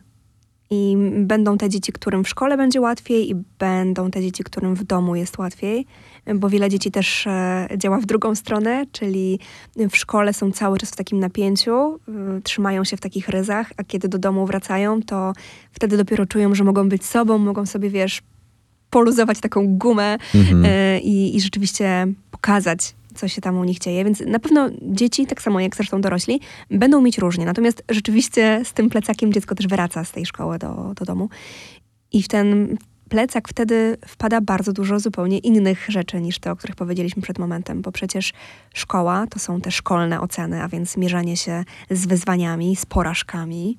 I 0.74 0.96
będą 1.16 1.58
te 1.58 1.68
dzieci, 1.68 1.92
którym 1.92 2.24
w 2.24 2.28
szkole 2.28 2.56
będzie 2.56 2.80
łatwiej, 2.80 3.30
i 3.30 3.34
będą 3.58 4.10
te 4.10 4.22
dzieci, 4.22 4.44
którym 4.44 4.74
w 4.74 4.84
domu 4.84 5.16
jest 5.16 5.38
łatwiej, 5.38 5.86
bo 6.34 6.48
wiele 6.48 6.68
dzieci 6.68 6.90
też 6.90 7.26
e, 7.26 7.68
działa 7.76 7.98
w 7.98 8.06
drugą 8.06 8.34
stronę, 8.34 8.84
czyli 8.92 9.38
w 9.76 9.96
szkole 9.96 10.32
są 10.32 10.52
cały 10.52 10.78
czas 10.78 10.90
w 10.90 10.96
takim 10.96 11.18
napięciu, 11.18 11.94
y, 12.38 12.42
trzymają 12.42 12.84
się 12.84 12.96
w 12.96 13.00
takich 13.00 13.28
ryzach, 13.28 13.72
a 13.76 13.84
kiedy 13.84 14.08
do 14.08 14.18
domu 14.18 14.46
wracają, 14.46 15.02
to 15.02 15.32
wtedy 15.72 15.96
dopiero 15.96 16.26
czują, 16.26 16.54
że 16.54 16.64
mogą 16.64 16.88
być 16.88 17.04
sobą, 17.04 17.38
mogą 17.38 17.66
sobie, 17.66 17.90
wiesz, 17.90 18.22
poluzować 18.90 19.40
taką 19.40 19.78
gumę 19.78 20.18
Mhm. 20.34 20.64
e, 20.64 21.00
i, 21.00 21.36
i 21.36 21.40
rzeczywiście 21.40 22.06
pokazać, 22.30 22.94
co 23.22 23.28
się 23.28 23.40
tam 23.40 23.58
u 23.58 23.64
nich 23.64 23.78
dzieje. 23.78 24.04
Więc 24.04 24.22
na 24.26 24.38
pewno 24.38 24.70
dzieci, 24.82 25.26
tak 25.26 25.42
samo 25.42 25.60
jak 25.60 25.76
zresztą 25.76 26.00
dorośli, 26.00 26.40
będą 26.70 27.00
mieć 27.00 27.18
różnie. 27.18 27.44
Natomiast 27.44 27.84
rzeczywiście 27.88 28.60
z 28.64 28.72
tym 28.72 28.90
plecakiem 28.90 29.32
dziecko 29.32 29.54
też 29.54 29.68
wraca 29.68 30.04
z 30.04 30.12
tej 30.12 30.26
szkoły 30.26 30.58
do, 30.58 30.92
do 30.96 31.04
domu. 31.04 31.28
I 32.12 32.22
w 32.22 32.28
ten 32.28 32.76
plecak 33.08 33.48
wtedy 33.48 33.96
wpada 34.06 34.40
bardzo 34.40 34.72
dużo 34.72 35.00
zupełnie 35.00 35.38
innych 35.38 35.86
rzeczy 35.88 36.20
niż 36.20 36.38
te, 36.38 36.50
o 36.50 36.56
których 36.56 36.76
powiedzieliśmy 36.76 37.22
przed 37.22 37.38
momentem, 37.38 37.82
bo 37.82 37.92
przecież 37.92 38.32
szkoła 38.74 39.26
to 39.30 39.38
są 39.38 39.60
te 39.60 39.70
szkolne 39.70 40.20
oceny, 40.20 40.62
a 40.62 40.68
więc 40.68 40.96
mierzenie 40.96 41.36
się 41.36 41.64
z 41.90 42.06
wyzwaniami, 42.06 42.76
z 42.76 42.86
porażkami, 42.86 43.78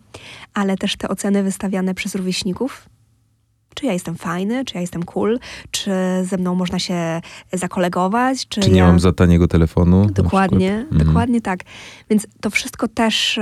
ale 0.53 0.77
też 0.77 0.95
te 0.95 1.09
oceny 1.09 1.43
wystawiane 1.43 1.93
przez 1.93 2.15
rówieśników, 2.15 2.89
czy 3.73 3.85
ja 3.85 3.93
jestem 3.93 4.15
fajny, 4.15 4.65
czy 4.65 4.75
ja 4.75 4.81
jestem 4.81 5.03
cool, 5.03 5.39
czy 5.71 5.91
ze 6.23 6.37
mną 6.37 6.55
można 6.55 6.79
się 6.79 7.21
zakolegować, 7.53 8.47
czy, 8.47 8.61
Czy 8.61 8.71
nie 8.71 8.79
ja... 8.79 8.87
mam 8.87 8.99
za 8.99 9.13
taniego 9.13 9.47
telefonu? 9.47 10.05
Dokładnie? 10.05 10.73
Mhm. 10.73 11.07
dokładnie 11.07 11.41
tak. 11.41 11.59
Więc 12.09 12.27
to 12.41 12.49
wszystko 12.49 12.87
też 12.87 13.39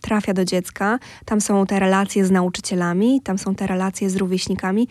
trafia 0.00 0.34
do 0.34 0.44
dziecka. 0.44 0.98
Tam 1.24 1.40
są 1.40 1.66
te 1.66 1.78
relacje 1.78 2.24
z 2.24 2.30
nauczycielami, 2.30 3.20
tam 3.22 3.38
są 3.38 3.54
te 3.54 3.66
relacje 3.66 4.10
z 4.10 4.16
rówieśnikami 4.16 4.88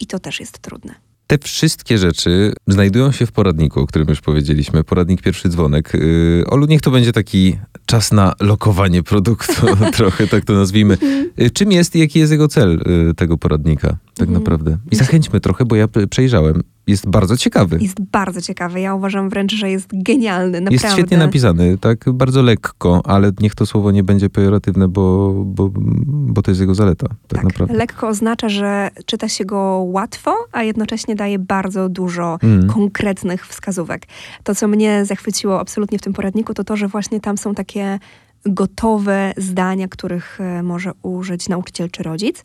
i 0.00 0.06
to 0.06 0.18
też 0.18 0.40
jest 0.40 0.58
trudne. 0.58 1.05
Te 1.26 1.38
wszystkie 1.38 1.98
rzeczy 1.98 2.52
znajdują 2.66 3.12
się 3.12 3.26
w 3.26 3.32
poradniku, 3.32 3.80
o 3.80 3.86
którym 3.86 4.08
już 4.08 4.20
powiedzieliśmy. 4.20 4.84
Poradnik 4.84 5.22
pierwszy 5.22 5.48
dzwonek. 5.48 5.90
Yy, 5.94 6.44
Olu, 6.46 6.66
niech 6.66 6.80
to 6.80 6.90
będzie 6.90 7.12
taki 7.12 7.56
czas 7.86 8.12
na 8.12 8.32
lokowanie 8.40 9.02
produktu, 9.02 9.52
trochę 9.96 10.26
tak 10.26 10.44
to 10.44 10.52
nazwijmy. 10.52 10.98
Yy, 11.36 11.50
Czym 11.50 11.72
jest 11.72 11.96
i 11.96 11.98
jaki 11.98 12.18
jest 12.18 12.32
jego 12.32 12.48
cel 12.48 12.80
yy, 12.86 13.14
tego 13.14 13.36
poradnika, 13.38 13.88
tak 14.14 14.28
Mhm. 14.28 14.32
naprawdę? 14.38 14.78
I 14.90 14.96
zachęćmy 14.96 15.40
trochę, 15.40 15.64
bo 15.64 15.76
ja 15.76 15.88
przejrzałem. 16.10 16.62
Jest 16.86 17.08
bardzo 17.08 17.36
ciekawy. 17.36 17.78
Jest 17.80 18.00
bardzo 18.00 18.40
ciekawy. 18.42 18.80
Ja 18.80 18.94
uważam 18.94 19.30
wręcz, 19.30 19.54
że 19.54 19.70
jest 19.70 19.88
genialny. 19.92 20.60
Naprawdę. 20.60 20.86
Jest 20.86 20.96
świetnie 20.98 21.16
napisany, 21.18 21.78
tak 21.78 22.12
bardzo 22.12 22.42
lekko, 22.42 23.00
ale 23.04 23.32
niech 23.40 23.54
to 23.54 23.66
słowo 23.66 23.90
nie 23.90 24.02
będzie 24.02 24.30
pejoratywne, 24.30 24.88
bo, 24.88 25.32
bo, 25.44 25.70
bo 26.06 26.42
to 26.42 26.50
jest 26.50 26.60
jego 26.60 26.74
zaleta, 26.74 27.08
tak, 27.08 27.18
Tak, 27.28 27.44
naprawdę. 27.44 27.74
lekko 27.74 28.08
oznacza, 28.08 28.48
że 28.48 28.90
czyta 29.06 29.28
się 29.28 29.44
go 29.44 29.58
łatwo, 29.86 30.34
a 30.52 30.62
jednocześnie 30.62 31.14
daje 31.16 31.38
bardzo 31.38 31.88
dużo 31.88 32.38
Mm. 32.42 32.68
konkretnych 32.68 33.46
wskazówek. 33.46 34.06
To, 34.44 34.54
co 34.54 34.68
mnie 34.68 35.04
zachwyciło 35.04 35.60
absolutnie 35.60 35.98
w 35.98 36.02
tym 36.02 36.12
poradniku, 36.12 36.54
to 36.54 36.64
to, 36.64 36.76
że 36.76 36.88
właśnie 36.88 37.20
tam 37.20 37.38
są 37.38 37.54
takie 37.54 37.98
gotowe 38.46 39.32
zdania, 39.36 39.88
których 39.88 40.40
e, 40.40 40.62
może 40.62 40.92
użyć 41.02 41.48
nauczyciel 41.48 41.90
czy 41.90 42.02
rodzic. 42.02 42.42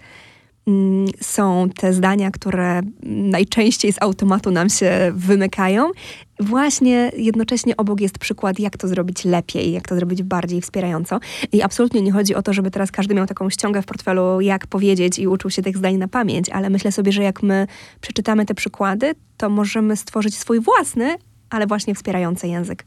Mm, 0.67 1.07
Są 1.21 1.69
te 1.75 1.93
zdania, 1.93 2.31
które 2.31 2.81
najczęściej 3.03 3.93
z 3.93 4.01
automatu 4.01 4.51
nam 4.51 4.69
się 4.69 5.11
wymykają. 5.15 5.91
Właśnie 6.39 7.11
jednocześnie 7.17 7.77
obok 7.77 8.01
jest 8.01 8.19
przykład, 8.19 8.59
jak 8.59 8.77
to 8.77 8.87
zrobić 8.87 9.25
lepiej, 9.25 9.71
jak 9.71 9.87
to 9.87 9.95
zrobić 9.95 10.23
bardziej 10.23 10.61
wspierająco. 10.61 11.19
I 11.51 11.61
absolutnie 11.61 12.01
nie 12.01 12.11
chodzi 12.11 12.35
o 12.35 12.41
to, 12.41 12.53
żeby 12.53 12.71
teraz 12.71 12.91
każdy 12.91 13.15
miał 13.15 13.27
taką 13.27 13.49
ściągę 13.49 13.81
w 13.81 13.85
portfelu, 13.85 14.41
jak 14.41 14.67
powiedzieć 14.67 15.19
i 15.19 15.27
uczył 15.27 15.49
się 15.49 15.61
tych 15.61 15.77
zdań 15.77 15.97
na 15.97 16.07
pamięć, 16.07 16.49
ale 16.49 16.69
myślę 16.69 16.91
sobie, 16.91 17.11
że 17.11 17.23
jak 17.23 17.43
my 17.43 17.67
przeczytamy 18.01 18.45
te 18.45 18.53
przykłady, 18.53 19.15
to 19.37 19.49
możemy 19.49 19.95
stworzyć 19.95 20.37
swój 20.37 20.59
własny, 20.59 21.15
ale 21.49 21.67
właśnie 21.67 21.95
wspierający 21.95 22.47
język. 22.47 22.85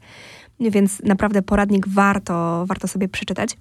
Więc 0.59 1.01
naprawdę 1.03 1.41
poradnik 1.41 1.87
warto, 1.87 2.65
warto 2.67 2.87
sobie 2.87 3.07
przeczytać. 3.07 3.57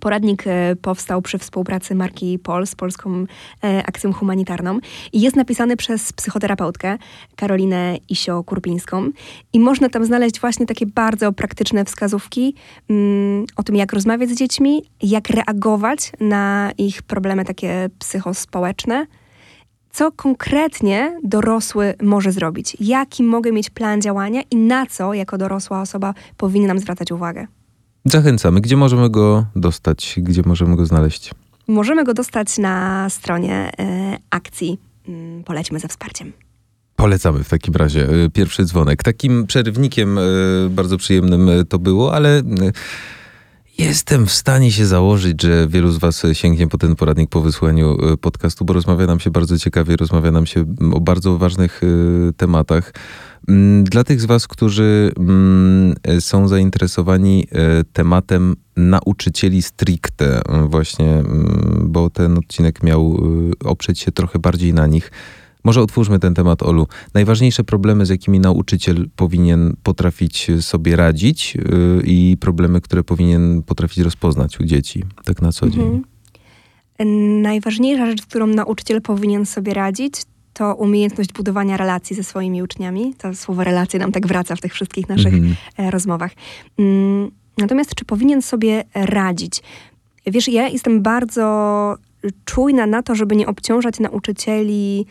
Poradnik 0.00 0.46
e, 0.46 0.76
powstał 0.82 1.22
przy 1.22 1.38
współpracy 1.38 1.94
marki 1.94 2.38
POL 2.38 2.66
z 2.66 2.74
Polską 2.74 3.26
e, 3.64 3.86
Akcją 3.86 4.12
Humanitarną 4.12 4.78
i 5.12 5.20
jest 5.20 5.36
napisany 5.36 5.76
przez 5.76 6.12
psychoterapeutkę 6.12 6.98
Karolinę 7.36 7.96
Isio-Kurpińską. 8.10 9.10
I 9.52 9.60
można 9.60 9.88
tam 9.88 10.04
znaleźć 10.04 10.40
właśnie 10.40 10.66
takie 10.66 10.86
bardzo 10.86 11.32
praktyczne 11.32 11.84
wskazówki 11.84 12.54
mm, 12.90 13.44
o 13.56 13.62
tym, 13.62 13.76
jak 13.76 13.92
rozmawiać 13.92 14.30
z 14.30 14.38
dziećmi, 14.38 14.82
jak 15.02 15.30
reagować 15.30 16.12
na 16.20 16.70
ich 16.78 17.02
problemy 17.02 17.44
takie 17.44 17.90
psychospołeczne, 17.98 19.06
co 19.96 20.12
konkretnie 20.12 21.18
dorosły 21.24 21.94
może 22.02 22.32
zrobić, 22.32 22.76
jaki 22.80 23.22
mogę 23.22 23.52
mieć 23.52 23.70
plan 23.70 24.02
działania 24.02 24.42
i 24.50 24.56
na 24.56 24.86
co 24.86 25.14
jako 25.14 25.38
dorosła 25.38 25.80
osoba 25.80 26.14
powinnam 26.36 26.78
zwracać 26.78 27.12
uwagę. 27.12 27.46
Zachęcamy. 28.10 28.60
Gdzie 28.60 28.76
możemy 28.76 29.10
go 29.10 29.46
dostać? 29.56 30.14
Gdzie 30.16 30.42
możemy 30.46 30.76
go 30.76 30.86
znaleźć? 30.86 31.30
Możemy 31.68 32.04
go 32.04 32.14
dostać 32.14 32.58
na 32.58 33.06
stronie 33.10 33.72
e, 33.78 34.18
akcji 34.30 34.78
mm, 35.08 35.44
Polećmy 35.44 35.80
ze 35.80 35.88
wsparciem. 35.88 36.32
Polecamy 36.96 37.44
w 37.44 37.48
takim 37.48 37.74
razie 37.74 38.10
y, 38.10 38.30
pierwszy 38.30 38.64
dzwonek. 38.64 39.02
Takim 39.02 39.46
przerywnikiem 39.46 40.18
y, 40.18 40.68
bardzo 40.70 40.98
przyjemnym 40.98 41.48
y, 41.48 41.64
to 41.64 41.78
było, 41.78 42.14
ale 42.14 42.38
y, 42.38 42.42
jestem 43.78 44.26
w 44.26 44.32
stanie 44.32 44.72
się 44.72 44.86
założyć, 44.86 45.42
że 45.42 45.68
wielu 45.68 45.90
z 45.90 45.98
Was 45.98 46.22
sięgnie 46.32 46.68
po 46.68 46.78
ten 46.78 46.96
poradnik 46.96 47.30
po 47.30 47.40
wysłaniu 47.40 48.12
y, 48.12 48.16
podcastu, 48.16 48.64
bo 48.64 48.72
rozmawia 48.72 49.06
nam 49.06 49.20
się 49.20 49.30
bardzo 49.30 49.58
ciekawie, 49.58 49.96
rozmawia 49.96 50.30
nam 50.30 50.46
się 50.46 50.60
mm, 50.60 50.94
o 50.94 51.00
bardzo 51.00 51.38
ważnych 51.38 51.82
y, 51.82 52.32
tematach. 52.36 52.94
Mm, 53.48 53.84
Dla 53.84 54.04
tych 54.04 54.20
z 54.20 54.24
Was, 54.24 54.48
którzy 54.48 55.12
mm, 55.18 55.94
są 56.20 56.48
zainteresowani 56.48 57.46
y, 57.80 57.84
tematem 57.92 58.56
nauczycieli 58.76 59.62
stricte, 59.62 60.40
y, 60.40 60.68
właśnie, 60.68 61.12
mm, 61.14 61.78
bo 61.84 62.10
ten 62.10 62.38
odcinek 62.38 62.82
miał 62.82 63.20
oprzeć 63.64 64.00
się 64.00 64.12
trochę 64.12 64.38
bardziej 64.38 64.74
na 64.74 64.86
nich. 64.86 65.10
Może 65.66 65.80
otwórzmy 65.82 66.18
ten 66.18 66.34
temat, 66.34 66.62
Olu. 66.62 66.86
Najważniejsze 67.14 67.64
problemy, 67.64 68.06
z 68.06 68.08
jakimi 68.08 68.40
nauczyciel 68.40 69.08
powinien 69.16 69.76
potrafić 69.82 70.50
sobie 70.60 70.96
radzić 70.96 71.54
yy, 71.54 71.62
i 72.04 72.36
problemy, 72.40 72.80
które 72.80 73.04
powinien 73.04 73.62
potrafić 73.62 73.98
rozpoznać 73.98 74.60
u 74.60 74.64
dzieci, 74.64 75.04
tak 75.24 75.42
na 75.42 75.52
co 75.52 75.70
dzień. 75.70 75.82
Mhm. 76.98 77.42
Najważniejsza 77.42 78.06
rzecz, 78.06 78.22
z 78.22 78.26
którą 78.26 78.46
nauczyciel 78.46 79.02
powinien 79.02 79.46
sobie 79.46 79.74
radzić, 79.74 80.14
to 80.52 80.74
umiejętność 80.74 81.32
budowania 81.32 81.76
relacji 81.76 82.16
ze 82.16 82.22
swoimi 82.24 82.62
uczniami. 82.62 83.14
To 83.18 83.34
słowo 83.34 83.64
relacje 83.64 84.00
nam 84.00 84.12
tak 84.12 84.26
wraca 84.26 84.56
w 84.56 84.60
tych 84.60 84.74
wszystkich 84.74 85.08
naszych 85.08 85.34
Mhm. 85.34 85.54
e, 85.76 85.90
rozmowach. 85.90 86.32
Mm, 86.78 87.30
Natomiast 87.58 87.94
czy 87.94 88.04
powinien 88.04 88.42
sobie 88.42 88.84
radzić? 88.94 89.62
Wiesz, 90.26 90.48
ja 90.48 90.68
jestem 90.68 91.02
bardzo 91.02 91.96
czujna 92.44 92.86
na 92.86 93.02
to, 93.02 93.14
żeby 93.14 93.36
nie 93.36 93.46
obciążać 93.46 94.00
nauczycieli 94.00 95.06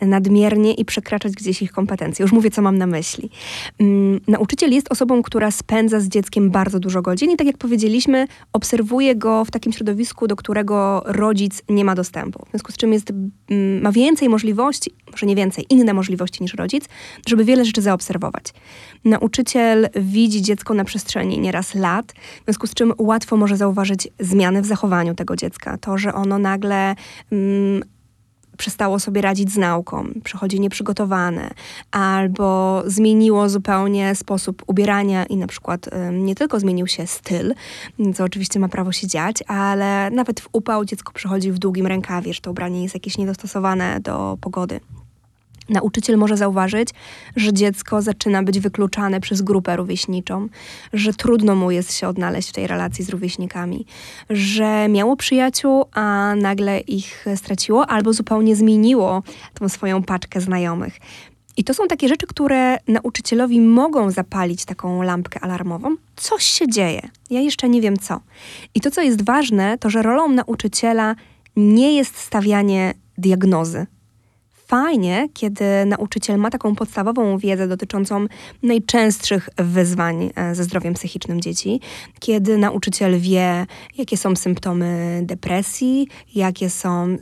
nadmiernie 0.00 0.74
i 0.74 0.84
przekraczać 0.84 1.32
gdzieś 1.32 1.62
ich 1.62 1.72
kompetencje. 1.72 2.22
Już 2.22 2.32
mówię, 2.32 2.50
co 2.50 2.62
mam 2.62 2.78
na 2.78 2.86
myśli. 2.86 3.30
Mm, 3.78 4.20
Nauczyciel 4.28 4.72
jest 4.72 4.92
osobą, 4.92 5.22
która 5.22 5.50
spędza 5.50 6.00
z 6.00 6.08
dzieckiem 6.08 6.50
bardzo 6.50 6.80
dużo 6.80 7.02
godzin 7.02 7.30
i 7.30 7.36
tak 7.36 7.46
jak 7.46 7.58
powiedzieliśmy, 7.58 8.26
obserwuje 8.52 9.16
go 9.16 9.44
w 9.44 9.50
takim 9.50 9.72
środowisku, 9.72 10.26
do 10.26 10.36
którego 10.36 11.02
rodzic 11.06 11.62
nie 11.68 11.84
ma 11.84 11.94
dostępu. 11.94 12.44
W 12.46 12.50
związku 12.50 12.72
z 12.72 12.76
czym 12.76 12.92
jest, 12.92 13.10
mm, 13.10 13.82
ma 13.82 13.92
więcej 13.92 14.28
możliwości, 14.28 14.90
może 15.12 15.26
nie 15.26 15.36
więcej, 15.36 15.66
inne 15.70 15.94
możliwości 15.94 16.42
niż 16.42 16.54
rodzic, 16.54 16.84
żeby 17.26 17.44
wiele 17.44 17.64
rzeczy 17.64 17.82
zaobserwować. 17.82 18.44
Nauczyciel 19.04 19.88
widzi 19.96 20.42
dziecko 20.42 20.74
na 20.74 20.84
przestrzeni 20.84 21.38
nieraz 21.38 21.74
lat, 21.74 22.12
w 22.40 22.44
związku 22.44 22.66
z 22.66 22.74
czym 22.74 22.92
łatwo 22.98 23.36
może 23.36 23.56
zauważyć 23.56 24.08
zmiany 24.20 24.62
w 24.62 24.66
zachowaniu 24.66 25.14
tego 25.14 25.36
dziecka. 25.36 25.78
To, 25.78 25.98
że 25.98 26.14
ono 26.14 26.38
nagle 26.38 26.94
mm, 27.32 27.82
przestało 28.56 28.98
sobie 28.98 29.20
radzić 29.20 29.52
z 29.52 29.56
nauką, 29.56 30.08
przychodzi 30.24 30.60
nieprzygotowane, 30.60 31.50
albo 31.90 32.82
zmieniło 32.86 33.48
zupełnie 33.48 34.14
sposób 34.14 34.62
ubierania 34.66 35.26
i 35.26 35.36
na 35.36 35.46
przykład 35.46 35.88
nie 36.12 36.34
tylko 36.34 36.60
zmienił 36.60 36.86
się 36.86 37.06
styl, 37.06 37.54
co 38.14 38.24
oczywiście 38.24 38.60
ma 38.60 38.68
prawo 38.68 38.92
się 38.92 39.06
dziać, 39.06 39.42
ale 39.46 40.10
nawet 40.10 40.40
w 40.40 40.48
upał 40.52 40.84
dziecko 40.84 41.12
przychodzi 41.12 41.52
w 41.52 41.58
długim 41.58 41.86
rękawie, 41.86 42.32
że 42.32 42.40
to 42.40 42.50
ubranie 42.50 42.82
jest 42.82 42.94
jakieś 42.94 43.18
niedostosowane 43.18 44.00
do 44.00 44.38
pogody. 44.40 44.80
Nauczyciel 45.68 46.16
może 46.16 46.36
zauważyć, 46.36 46.88
że 47.36 47.52
dziecko 47.52 48.02
zaczyna 48.02 48.42
być 48.42 48.60
wykluczane 48.60 49.20
przez 49.20 49.42
grupę 49.42 49.76
rówieśniczą, 49.76 50.48
że 50.92 51.14
trudno 51.14 51.54
mu 51.54 51.70
jest 51.70 51.94
się 51.94 52.08
odnaleźć 52.08 52.48
w 52.48 52.52
tej 52.52 52.66
relacji 52.66 53.04
z 53.04 53.08
rówieśnikami, 53.08 53.86
że 54.30 54.88
miało 54.88 55.16
przyjaciół, 55.16 55.84
a 55.92 56.34
nagle 56.36 56.80
ich 56.80 57.24
straciło 57.36 57.86
albo 57.86 58.12
zupełnie 58.12 58.56
zmieniło 58.56 59.22
tą 59.54 59.68
swoją 59.68 60.02
paczkę 60.02 60.40
znajomych. 60.40 60.98
I 61.56 61.64
to 61.64 61.74
są 61.74 61.86
takie 61.88 62.08
rzeczy, 62.08 62.26
które 62.26 62.78
nauczycielowi 62.88 63.60
mogą 63.60 64.10
zapalić 64.10 64.64
taką 64.64 65.02
lampkę 65.02 65.40
alarmową. 65.40 65.96
Coś 66.16 66.42
się 66.42 66.68
dzieje. 66.68 67.08
Ja 67.30 67.40
jeszcze 67.40 67.68
nie 67.68 67.80
wiem 67.80 67.96
co. 67.96 68.20
I 68.74 68.80
to, 68.80 68.90
co 68.90 69.02
jest 69.02 69.24
ważne, 69.24 69.78
to 69.78 69.90
że 69.90 70.02
rolą 70.02 70.28
nauczyciela 70.28 71.14
nie 71.56 71.96
jest 71.96 72.16
stawianie 72.16 72.94
diagnozy. 73.18 73.86
Fajnie, 74.66 75.28
kiedy 75.34 75.64
nauczyciel 75.86 76.38
ma 76.38 76.50
taką 76.50 76.74
podstawową 76.74 77.38
wiedzę 77.38 77.68
dotyczącą 77.68 78.26
najczęstszych 78.62 79.48
wyzwań 79.56 80.30
e, 80.36 80.54
ze 80.54 80.64
zdrowiem 80.64 80.94
psychicznym 80.94 81.40
dzieci, 81.40 81.80
kiedy 82.20 82.58
nauczyciel 82.58 83.20
wie, 83.20 83.66
jakie 83.98 84.16
są 84.16 84.36
symptomy 84.36 85.20
depresji, 85.22 86.08
jakie 86.34 86.70
są, 86.70 87.16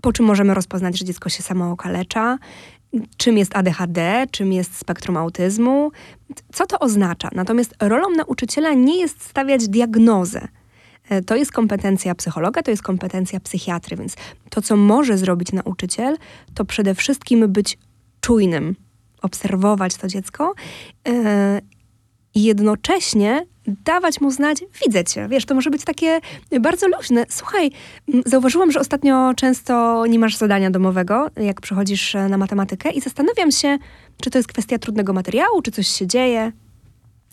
po 0.00 0.12
czym 0.12 0.26
możemy 0.26 0.54
rozpoznać, 0.54 0.98
że 0.98 1.04
dziecko 1.04 1.28
się 1.28 1.42
samo 1.42 1.72
okalecza, 1.72 2.38
czym 3.16 3.38
jest 3.38 3.56
ADHD, 3.56 4.26
czym 4.30 4.52
jest 4.52 4.76
spektrum 4.76 5.16
autyzmu, 5.16 5.90
co 6.52 6.66
to 6.66 6.78
oznacza. 6.78 7.28
Natomiast 7.32 7.74
rolą 7.80 8.10
nauczyciela 8.16 8.72
nie 8.72 9.00
jest 9.00 9.22
stawiać 9.22 9.68
diagnozę. 9.68 10.48
E, 11.10 11.22
to 11.22 11.36
jest 11.36 11.52
kompetencja 11.52 12.14
psychologa, 12.14 12.62
to 12.62 12.70
jest 12.70 12.82
kompetencja 12.82 13.40
psychiatry, 13.40 13.96
więc 13.96 14.16
to, 14.50 14.62
co 14.62 14.76
może 14.76 15.18
zrobić 15.18 15.52
nauczyciel, 15.52 16.16
to 16.54 16.64
przede 16.64 16.94
wszystkim 16.94 17.52
być 17.52 17.78
czujnym, 18.20 18.76
obserwować 19.22 19.96
to 19.96 20.08
dziecko 20.08 20.54
yy, 21.06 21.14
i 22.34 22.42
jednocześnie 22.42 23.46
dawać 23.84 24.20
mu 24.20 24.30
znać, 24.30 24.64
widzę 24.86 25.04
cię. 25.04 25.28
Wiesz, 25.28 25.44
to 25.44 25.54
może 25.54 25.70
być 25.70 25.84
takie 25.84 26.20
bardzo 26.60 26.88
luźne. 26.88 27.26
Słuchaj, 27.28 27.70
zauważyłam, 28.26 28.72
że 28.72 28.80
ostatnio 28.80 29.34
często 29.36 30.06
nie 30.06 30.18
masz 30.18 30.36
zadania 30.36 30.70
domowego, 30.70 31.30
jak 31.36 31.60
przychodzisz 31.60 32.14
e, 32.14 32.28
na 32.28 32.38
matematykę 32.38 32.90
i 32.90 33.00
zastanawiam 33.00 33.50
się, 33.50 33.78
czy 34.22 34.30
to 34.30 34.38
jest 34.38 34.48
kwestia 34.48 34.78
trudnego 34.78 35.12
materiału, 35.12 35.62
czy 35.62 35.70
coś 35.70 35.88
się 35.88 36.06
dzieje. 36.06 36.52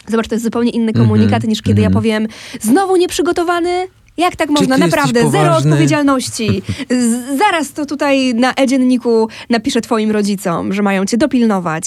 Zobacz, 0.07 0.27
to 0.27 0.35
jest 0.35 0.43
zupełnie 0.43 0.71
inny 0.71 0.93
komunikat 0.93 1.31
mm 1.31 1.41
-hmm, 1.41 1.47
niż 1.47 1.61
kiedy 1.61 1.81
mm 1.81 1.91
-hmm. 1.91 1.95
ja 1.95 1.99
mhm. 1.99 2.03
powiem, 2.03 2.27
znowu 2.61 2.95
nieprzygotowany, 2.95 3.87
jak 4.17 4.35
tak 4.35 4.49
można? 4.49 4.77
Naprawdę, 4.77 5.31
zero 5.31 5.57
odpowiedzialności. 5.57 6.61
Z, 6.89 7.37
zaraz 7.37 7.71
to 7.71 7.85
tutaj 7.85 8.33
na 8.33 8.53
e-dzienniku 8.53 9.29
napiszę 9.49 9.81
twoim 9.81 10.11
rodzicom, 10.11 10.73
że 10.73 10.81
mają 10.81 11.05
cię 11.05 11.17
dopilnować. 11.17 11.83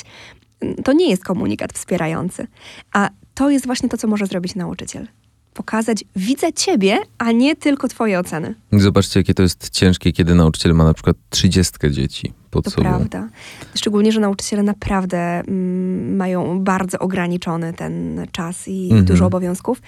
To 0.84 0.92
nie 0.92 1.10
jest 1.10 1.24
komunikat 1.24 1.72
wspierający. 1.72 2.46
A 2.92 3.10
to 3.34 3.50
jest 3.50 3.66
właśnie 3.66 3.88
to, 3.88 3.96
co 3.96 4.08
może 4.08 4.26
zrobić 4.26 4.54
nauczyciel. 4.54 5.06
Pokazać, 5.54 6.04
widzę 6.16 6.52
ciebie, 6.52 6.98
a 7.18 7.32
nie 7.32 7.56
tylko 7.56 7.88
twoje 7.88 8.18
oceny. 8.18 8.54
Zobaczcie, 8.72 9.20
jakie 9.20 9.34
to 9.34 9.42
jest 9.42 9.70
ciężkie, 9.70 10.12
kiedy 10.12 10.34
nauczyciel 10.34 10.74
ma 10.74 10.84
na 10.84 10.94
przykład 10.94 11.16
trzydziestkę 11.30 11.90
dzieci 11.90 12.32
pod 12.50 12.64
to 12.64 12.70
sobą. 12.70 12.82
prawda. 12.82 13.28
Szczególnie, 13.74 14.12
że 14.12 14.20
nauczyciele 14.20 14.62
naprawdę 14.62 15.18
mm, 15.18 16.16
mają 16.16 16.60
bardzo 16.60 16.98
ograniczony 16.98 17.72
ten 17.72 18.26
czas 18.32 18.68
i 18.68 18.84
mhm. 18.84 19.04
dużo 19.04 19.26
obowiązków. 19.26 19.82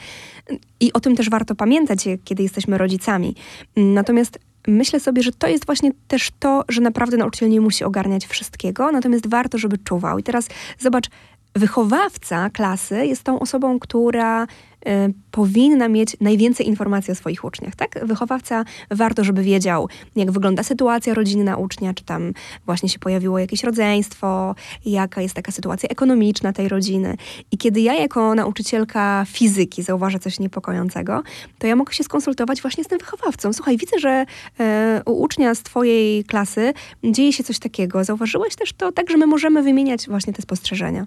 I 0.81 0.93
o 0.93 1.01
tym 1.01 1.17
też 1.17 1.31
warto 1.31 1.55
pamiętać, 1.55 2.09
kiedy 2.25 2.43
jesteśmy 2.43 2.79
rodzicami. 2.79 3.35
Natomiast 3.77 4.39
myślę 4.69 5.01
sobie, 5.01 5.23
że 5.23 5.33
to 5.33 5.49
jest 5.49 5.67
właśnie 5.67 5.91
też 6.09 6.31
to, 6.39 6.65
że 6.69 6.81
naprawdę 6.81 7.17
nauczyciel 7.17 7.51
nie 7.51 7.61
musi 7.61 7.85
ogarniać 7.85 8.27
wszystkiego, 8.27 8.93
natomiast 8.93 9.29
warto, 9.29 9.59
żeby 9.59 9.79
czuwał. 9.79 10.19
I 10.19 10.23
teraz 10.23 10.49
zobacz, 10.79 11.07
wychowawca 11.55 12.51
klasy 12.51 13.07
jest 13.07 13.23
tą 13.23 13.39
osobą, 13.39 13.79
która 13.79 14.47
Y, 14.89 15.15
powinna 15.31 15.89
mieć 15.89 16.17
najwięcej 16.21 16.69
informacji 16.69 17.13
o 17.13 17.15
swoich 17.15 17.45
uczniach, 17.45 17.77
tak? 17.77 18.07
Wychowawca 18.07 18.65
warto, 18.91 19.25
żeby 19.25 19.43
wiedział, 19.43 19.89
jak 20.17 20.31
wygląda 20.31 20.63
sytuacja 20.63 21.15
rodzinna 21.15 21.57
ucznia, 21.57 21.95
czy 21.95 22.05
tam 22.05 22.33
właśnie 22.67 22.89
się 22.89 22.99
pojawiło 22.99 23.39
jakieś 23.39 23.65
rodzeństwo, 23.65 24.55
jaka 24.85 25.23
jest 25.23 25.35
taka 25.35 25.53
sytuacja 25.53 25.89
ekonomiczna 25.89 26.53
tej 26.53 26.69
rodziny. 26.69 27.17
I 27.51 27.59
kiedy 27.59 27.81
ja 27.81 27.95
jako 27.95 28.35
nauczycielka 28.35 29.25
fizyki 29.29 29.83
zauważę 29.83 30.19
coś 30.19 30.41
niepokojącego, 30.41 31.23
to 31.59 31.67
ja 31.67 31.77
mogę 31.77 31.93
się 31.93 32.05
skonsultować 32.05 32.63
właśnie 32.63 32.85
z 32.85 32.89
tym 32.89 32.99
wychowawcą. 32.99 33.53
Słuchaj, 33.53 33.77
widzę, 33.77 33.99
że 33.99 34.27
y, 34.61 34.65
u 35.05 35.23
ucznia 35.23 35.55
z 35.55 35.63
twojej 35.63 36.25
klasy 36.25 36.73
dzieje 37.05 37.33
się 37.33 37.45
coś 37.45 37.59
takiego. 37.59 38.05
Zauważyłeś 38.05 38.57
też 38.57 38.73
to, 38.73 38.93
tak, 38.93 39.11
że 39.11 39.17
my 39.17 39.27
możemy 39.27 39.63
wymieniać 39.63 40.09
właśnie 40.09 40.33
te 40.33 40.43
spostrzeżenia 40.43 41.07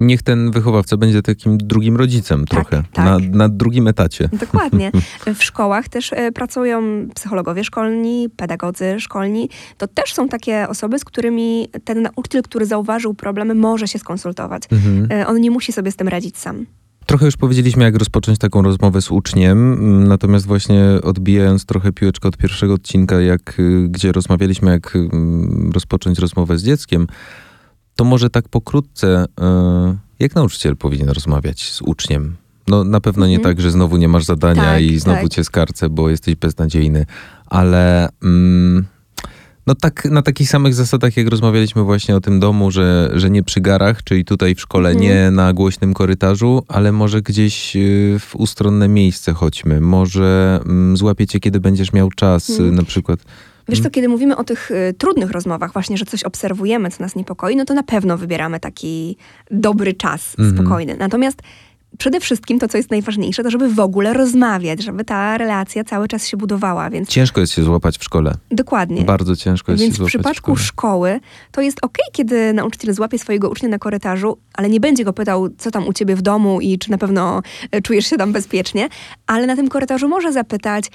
niech 0.00 0.22
ten 0.22 0.50
wychowawca 0.50 0.96
będzie 0.96 1.22
takim 1.22 1.58
drugim 1.58 1.96
rodzicem 1.96 2.44
tak, 2.46 2.50
trochę, 2.50 2.84
tak. 2.92 3.04
Na, 3.04 3.18
na 3.38 3.48
drugim 3.48 3.88
etacie. 3.88 4.28
Dokładnie. 4.32 4.92
W 5.34 5.44
szkołach 5.44 5.88
też 5.88 6.12
e, 6.12 6.32
pracują 6.32 7.08
psychologowie 7.14 7.64
szkolni, 7.64 8.28
pedagodzy 8.36 9.00
szkolni. 9.00 9.48
To 9.78 9.88
też 9.88 10.14
są 10.14 10.28
takie 10.28 10.68
osoby, 10.68 10.98
z 10.98 11.04
którymi 11.04 11.68
ten 11.84 12.02
nauczyciel, 12.02 12.42
który 12.42 12.66
zauważył 12.66 13.14
problemy, 13.14 13.54
może 13.54 13.88
się 13.88 13.98
skonsultować. 13.98 14.62
Mhm. 14.72 15.20
E, 15.20 15.26
on 15.26 15.40
nie 15.40 15.50
musi 15.50 15.72
sobie 15.72 15.92
z 15.92 15.96
tym 15.96 16.08
radzić 16.08 16.38
sam. 16.38 16.66
Trochę 17.06 17.26
już 17.26 17.36
powiedzieliśmy, 17.36 17.84
jak 17.84 17.96
rozpocząć 17.96 18.38
taką 18.38 18.62
rozmowę 18.62 19.02
z 19.02 19.10
uczniem, 19.10 19.78
natomiast 20.08 20.46
właśnie 20.46 20.84
odbijając 21.02 21.64
trochę 21.66 21.92
piłeczkę 21.92 22.28
od 22.28 22.36
pierwszego 22.36 22.74
odcinka, 22.74 23.20
jak, 23.20 23.60
y, 23.60 23.88
gdzie 23.88 24.12
rozmawialiśmy, 24.12 24.70
jak 24.70 24.96
mm, 24.96 25.70
rozpocząć 25.74 26.18
rozmowę 26.18 26.58
z 26.58 26.64
dzieckiem, 26.64 27.06
to 28.00 28.04
może 28.04 28.30
tak 28.30 28.48
pokrótce, 28.48 29.26
e, 29.40 29.96
jak 30.18 30.34
nauczyciel 30.34 30.76
powinien 30.76 31.08
rozmawiać 31.08 31.70
z 31.72 31.82
uczniem? 31.82 32.36
No 32.68 32.84
na 32.84 33.00
pewno 33.00 33.26
nie 33.26 33.36
mhm. 33.36 33.54
tak, 33.54 33.62
że 33.62 33.70
znowu 33.70 33.96
nie 33.96 34.08
masz 34.08 34.24
zadania 34.24 34.62
tak, 34.62 34.82
i 34.82 34.98
znowu 34.98 35.22
tak. 35.22 35.28
cię 35.28 35.44
skarcę, 35.44 35.88
bo 35.88 36.10
jesteś 36.10 36.34
beznadziejny, 36.34 37.06
ale 37.46 38.08
mm, 38.22 38.86
no 39.66 39.74
tak 39.74 40.04
na 40.04 40.22
takich 40.22 40.48
samych 40.48 40.74
zasadach, 40.74 41.16
jak 41.16 41.28
rozmawialiśmy 41.28 41.82
właśnie 41.82 42.16
o 42.16 42.20
tym 42.20 42.40
domu, 42.40 42.70
że, 42.70 43.10
że 43.12 43.30
nie 43.30 43.42
przy 43.42 43.60
garach, 43.60 44.04
czyli 44.04 44.24
tutaj 44.24 44.54
w 44.54 44.60
szkole, 44.60 44.90
mhm. 44.90 45.08
nie 45.08 45.30
na 45.30 45.52
głośnym 45.52 45.94
korytarzu, 45.94 46.62
ale 46.68 46.92
może 46.92 47.22
gdzieś 47.22 47.76
y, 47.76 48.16
w 48.20 48.36
ustronne 48.36 48.88
miejsce 48.88 49.32
chodźmy. 49.32 49.80
Może 49.80 50.60
mm, 50.64 50.96
złapiecie, 50.96 51.40
kiedy 51.40 51.60
będziesz 51.60 51.92
miał 51.92 52.10
czas, 52.10 52.50
mhm. 52.50 52.74
na 52.74 52.82
przykład 52.82 53.20
Wiesz 53.70 53.78
co, 53.78 53.82
mhm. 53.82 53.92
kiedy 53.92 54.08
mówimy 54.08 54.36
o 54.36 54.44
tych 54.44 54.70
y, 54.70 54.94
trudnych 54.98 55.30
rozmowach, 55.30 55.72
właśnie, 55.72 55.96
że 55.96 56.04
coś 56.04 56.22
obserwujemy, 56.22 56.90
co 56.90 57.02
nas 57.02 57.14
niepokoi, 57.14 57.56
no 57.56 57.64
to 57.64 57.74
na 57.74 57.82
pewno 57.82 58.18
wybieramy 58.18 58.60
taki 58.60 59.16
dobry 59.50 59.94
czas, 59.94 60.36
mhm. 60.38 60.56
spokojny. 60.56 60.96
Natomiast 60.98 61.42
przede 61.98 62.20
wszystkim 62.20 62.58
to, 62.58 62.68
co 62.68 62.76
jest 62.76 62.90
najważniejsze, 62.90 63.42
to 63.42 63.50
żeby 63.50 63.68
w 63.68 63.80
ogóle 63.80 64.12
rozmawiać, 64.12 64.82
żeby 64.82 65.04
ta 65.04 65.38
relacja 65.38 65.84
cały 65.84 66.08
czas 66.08 66.26
się 66.26 66.36
budowała. 66.36 66.90
Więc... 66.90 67.08
Ciężko 67.08 67.40
jest 67.40 67.52
się 67.52 67.62
złapać 67.62 67.98
w 67.98 68.04
szkole. 68.04 68.34
Dokładnie. 68.50 69.02
Bardzo 69.02 69.36
ciężko 69.36 69.72
jest 69.72 69.82
więc 69.82 69.94
się 69.94 69.96
złapać 69.96 70.12
w 70.12 70.18
przypadku 70.18 70.54
w 70.54 70.60
szkoły 70.62 71.20
to 71.52 71.60
jest 71.60 71.78
ok, 71.84 71.98
kiedy 72.12 72.52
nauczyciel 72.52 72.94
złapie 72.94 73.18
swojego 73.18 73.50
ucznia 73.50 73.68
na 73.68 73.78
korytarzu, 73.78 74.38
ale 74.54 74.68
nie 74.68 74.80
będzie 74.80 75.04
go 75.04 75.12
pytał, 75.12 75.48
co 75.58 75.70
tam 75.70 75.88
u 75.88 75.92
ciebie 75.92 76.16
w 76.16 76.22
domu 76.22 76.60
i 76.60 76.78
czy 76.78 76.90
na 76.90 76.98
pewno 76.98 77.42
e, 77.70 77.82
czujesz 77.82 78.06
się 78.06 78.16
tam 78.16 78.32
bezpiecznie, 78.32 78.88
ale 79.26 79.46
na 79.46 79.56
tym 79.56 79.68
korytarzu 79.68 80.08
może 80.08 80.32
zapytać 80.32 80.90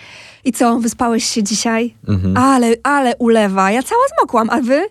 i 0.46 0.52
co, 0.52 0.80
wyspałeś 0.80 1.26
się 1.26 1.44
dzisiaj? 1.44 1.96
Mhm. 2.08 2.38
Ale, 2.38 2.74
ale 2.84 3.16
ulewa, 3.18 3.72
ja 3.72 3.84
cała 3.84 4.02
zmokłam, 4.18 4.50
a 4.50 4.62
wy? 4.62 4.86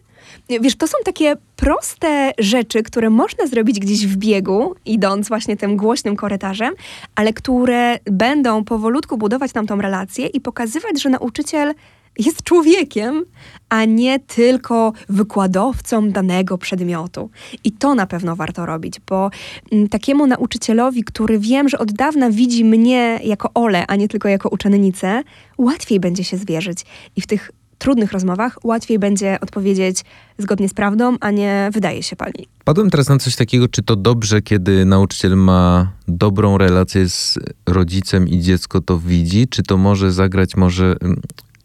Wiesz, 0.49 0.77
to 0.77 0.87
są 0.87 0.99
takie 1.05 1.37
proste 1.57 2.33
rzeczy, 2.39 2.83
które 2.83 3.11
można 3.11 3.47
zrobić 3.47 3.81
gdzieś 3.81 4.07
w 4.07 4.17
biegu, 4.17 4.75
idąc 4.87 5.29
właśnie 5.29 5.57
tym 5.57 5.77
głośnym 5.77 6.17
korytarzem, 6.17 6.75
ale 7.15 7.33
które 7.33 7.99
będą 8.05 8.65
powolutku 8.65 9.19
budować 9.19 9.55
nam 9.55 9.67
tą 9.67 9.81
relację 9.81 10.27
i 10.27 10.41
pokazywać, 10.41 11.03
że 11.03 11.09
nauczyciel 11.09 11.75
jest 12.19 12.43
człowiekiem, 12.43 13.25
a 13.69 13.85
nie 13.85 14.21
tylko 14.21 14.93
wykładowcą 15.09 16.11
danego 16.11 16.59
przedmiotu. 16.59 17.31
I 17.65 17.73
to 17.73 17.95
na 17.95 18.07
pewno 18.07 18.37
warto 18.37 18.67
robić, 18.67 19.01
bo 19.09 19.31
mm, 19.73 19.89
takiemu 19.89 20.27
nauczycielowi, 20.27 21.05
który 21.05 21.39
wiem, 21.39 21.69
że 21.69 21.79
od 21.79 21.93
dawna 21.93 22.31
widzi 22.31 22.65
mnie 22.65 23.21
jako 23.25 23.51
Ole, 23.55 23.87
a 23.87 23.97
nie 23.97 24.09
tylko 24.09 24.29
jako 24.29 24.49
uczennicę, 24.49 25.23
łatwiej 25.59 26.01
będzie 26.01 26.25
się 26.25 26.37
zwierzyć. 26.37 26.85
I 27.17 27.21
w 27.21 27.27
tych 27.27 27.51
trudnych 27.85 28.13
rozmowach 28.13 28.59
łatwiej 28.65 28.99
będzie 28.99 29.41
odpowiedzieć 29.41 30.05
zgodnie 30.39 30.69
z 30.69 30.75
prawdą, 30.75 31.17
a 31.21 31.31
nie 31.31 31.71
wydaje 31.73 32.03
się 32.03 32.17
pani. 32.17 32.47
Padłem 32.65 32.91
teraz 32.91 33.09
na 33.09 33.19
coś 33.19 33.37
takiego, 33.37 33.69
czy 33.69 33.83
to 33.83 33.97
dobrze, 33.97 34.43
kiedy 34.43 34.85
nauczyciel 34.85 35.37
ma 35.37 35.93
dobrą 36.09 36.59
relację 36.59 37.09
z 37.09 37.39
rodzicem 37.67 38.29
i 38.29 38.41
dziecko 38.41 38.81
to 38.81 38.99
widzi, 38.99 39.49
czy 39.49 39.63
to 39.63 39.77
może 39.77 40.13
zagrać, 40.13 40.57
może, 40.57 40.97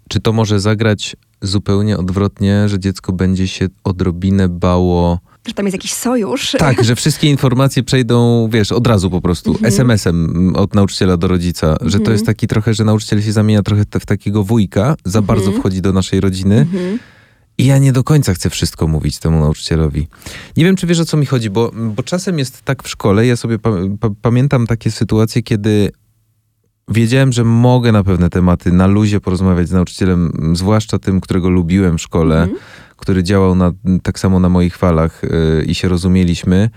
czy 0.09 0.19
to 0.19 0.33
może 0.33 0.59
zagrać 0.59 1.15
zupełnie 1.41 1.97
odwrotnie, 1.97 2.69
że 2.69 2.79
dziecko 2.79 3.13
będzie 3.13 3.47
się 3.47 3.67
odrobinę 3.83 4.49
bało 4.49 5.19
że 5.49 5.53
tam 5.53 5.65
jest 5.65 5.73
jakiś 5.73 5.93
sojusz. 5.93 6.55
Tak, 6.59 6.83
że 6.83 6.95
wszystkie 6.95 7.29
informacje 7.29 7.83
przejdą, 7.83 8.49
wiesz, 8.51 8.71
od 8.71 8.87
razu 8.87 9.09
po 9.09 9.21
prostu, 9.21 9.51
mhm. 9.51 9.65
SMS-em 9.65 10.55
od 10.55 10.75
nauczyciela 10.75 11.17
do 11.17 11.27
rodzica, 11.27 11.77
że 11.81 11.97
to 11.97 11.97
mhm. 11.97 12.13
jest 12.13 12.25
taki 12.25 12.47
trochę, 12.47 12.73
że 12.73 12.83
nauczyciel 12.83 13.21
się 13.21 13.31
zamienia 13.31 13.63
trochę 13.63 13.83
w 13.99 14.05
takiego 14.05 14.43
wujka, 14.43 14.95
za 15.05 15.21
bardzo 15.21 15.45
mhm. 15.45 15.59
wchodzi 15.59 15.81
do 15.81 15.93
naszej 15.93 16.19
rodziny 16.19 16.67
I 17.57 17.65
ja 17.65 17.77
nie 17.77 17.91
do 17.91 18.03
końca 18.03 18.33
chcę 18.33 18.49
wszystko 18.49 18.87
mówić 18.87 19.19
temu 19.19 19.39
nauczycielowi. 19.39 20.07
Nie 20.57 20.65
wiem, 20.65 20.75
czy 20.75 20.87
wiesz 20.87 20.99
o 20.99 21.05
co 21.05 21.17
mi 21.17 21.25
chodzi, 21.25 21.49
bo, 21.49 21.71
bo 21.95 22.03
czasem 22.03 22.39
jest 22.39 22.61
tak 22.61 22.83
w 22.83 22.89
szkole, 22.89 23.27
ja 23.27 23.35
sobie 23.35 23.59
pa, 23.59 23.69
pa, 23.99 24.09
pamiętam 24.21 24.67
takie 24.67 24.91
sytuacje, 24.91 25.43
kiedy 25.43 25.91
wiedziałem, 26.89 27.31
że 27.31 27.43
mogę 27.43 27.91
na 27.91 28.03
pewne 28.03 28.29
tematy 28.29 28.71
na 28.71 28.87
luzie 28.87 29.19
porozmawiać 29.19 29.67
z 29.67 29.71
nauczycielem, 29.71 30.31
zwłaszcza 30.53 30.99
tym, 30.99 31.21
którego 31.21 31.49
lubiłem 31.49 31.97
w 31.97 32.01
szkole, 32.01 32.41
Mhm. 32.41 32.59
Który 32.99 33.23
działał 33.23 33.55
na, 33.55 33.71
tak 34.03 34.19
samo 34.19 34.39
na 34.39 34.49
moich 34.49 34.77
falach 34.77 35.21
yy, 35.23 35.63
i 35.65 35.75
się 35.75 35.89
rozumieliśmy, 35.89 36.69